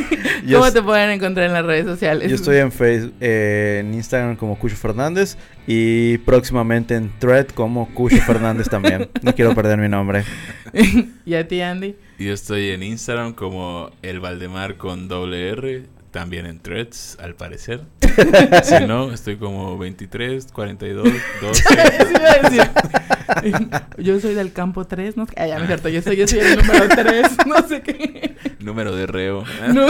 ¿cómo 0.52 0.72
te 0.72 0.82
pueden 0.82 1.12
encontrar 1.12 1.48
en 1.48 1.54
las 1.54 1.65
redes 1.65 1.86
sociales? 1.86 2.30
Yo 2.30 2.36
estoy 2.36 2.58
en 2.58 2.72
Facebook, 2.72 3.13
eh, 3.20 3.80
en 3.82 3.94
Instagram 3.94 4.36
como 4.36 4.58
Cucho 4.58 4.76
Fernández 4.76 5.38
y 5.68 6.18
próximamente 6.20 6.96
en 6.96 7.12
Thread 7.20 7.48
como 7.48 7.88
Cucho 7.94 8.18
Fernández 8.18 8.70
también. 8.70 9.10
No 9.22 9.34
quiero 9.34 9.56
perder 9.56 9.80
mi 9.80 9.89
nombre. 9.89 10.24
¿Y 11.26 11.34
a 11.34 11.48
ti, 11.48 11.62
Andy? 11.62 11.96
Yo 12.20 12.34
estoy 12.34 12.70
en 12.70 12.84
Instagram 12.84 13.34
como 13.34 13.92
el 14.02 14.20
Valdemar 14.20 14.76
con 14.76 15.08
doble 15.08 15.50
R, 15.50 15.84
también 16.12 16.45
en 16.45 16.60
Threads, 16.60 17.17
al 17.22 17.36
parecer. 17.36 17.82
si 18.63 18.86
no, 18.86 19.12
estoy 19.12 19.38
como 19.38 19.78
23, 19.78 20.52
42, 20.52 21.08
12. 21.41 21.63
yo 23.98 24.19
soy 24.19 24.34
del 24.34 24.52
campo 24.52 24.86
3, 24.86 25.17
no 25.17 25.26
sé. 25.26 25.34
Ah, 25.38 25.48
ya 25.48 25.60
me 25.60 25.67
cierto, 25.67 25.89
yo 25.89 26.02
soy, 26.02 26.17
yo 26.17 26.28
soy 26.28 26.39
el 26.39 26.58
número 26.58 26.88
3, 26.88 27.38
no 27.45 27.67
sé 27.67 27.82
qué. 27.82 28.36
Número 28.60 28.95
de 28.95 29.08
reo. 29.08 29.43
No. 29.74 29.88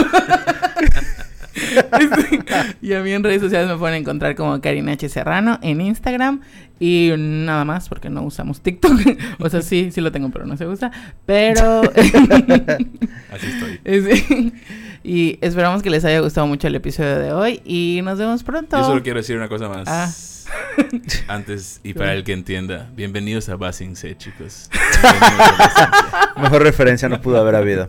y 2.80 2.92
a 2.94 3.00
mí 3.00 3.12
en 3.12 3.22
redes 3.22 3.42
sociales 3.42 3.68
me 3.68 3.76
pueden 3.76 3.96
encontrar 3.96 4.34
como 4.34 4.60
Karina 4.60 4.92
H. 4.92 5.08
Serrano 5.08 5.58
en 5.62 5.80
Instagram 5.80 6.40
y 6.78 7.12
nada 7.16 7.64
más 7.64 7.88
porque 7.88 8.08
no 8.08 8.22
usamos 8.22 8.60
TikTok. 8.60 8.98
o 9.38 9.48
sea, 9.48 9.60
sí, 9.60 9.90
sí 9.92 10.00
lo 10.00 10.12
tengo, 10.12 10.30
pero 10.30 10.46
no 10.46 10.56
se 10.56 10.66
usa. 10.66 10.90
Pero... 11.26 11.82
Así 13.30 13.46
estoy. 13.46 14.52
Y 15.02 15.38
esperamos 15.40 15.82
que 15.82 15.90
les 15.90 16.04
haya 16.04 16.20
gustado 16.20 16.46
mucho 16.46 16.66
el 16.66 16.74
episodio 16.74 17.18
de 17.18 17.32
hoy 17.32 17.62
y 17.64 18.00
nos 18.04 18.18
vemos 18.18 18.42
pronto. 18.42 18.76
Yo 18.78 18.84
solo 18.84 19.02
quiero 19.02 19.18
decir 19.18 19.36
una 19.36 19.48
cosa 19.48 19.68
más. 19.68 19.88
Ah. 19.88 20.12
Antes, 21.28 21.80
y 21.82 21.94
para 21.94 22.14
el 22.14 22.24
que 22.24 22.32
entienda, 22.32 22.90
bienvenidos 22.94 23.48
a 23.48 23.56
Basing 23.56 23.96
C, 23.96 24.16
chicos. 24.16 24.68
Mejor 26.36 26.62
referencia 26.62 27.08
no 27.08 27.20
pudo 27.20 27.38
haber 27.38 27.54
habido. 27.54 27.86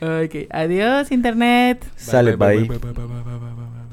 ok, 0.00 0.48
adiós, 0.50 1.12
internet. 1.12 1.84
Sale, 1.96 2.36
bye. 2.36 2.68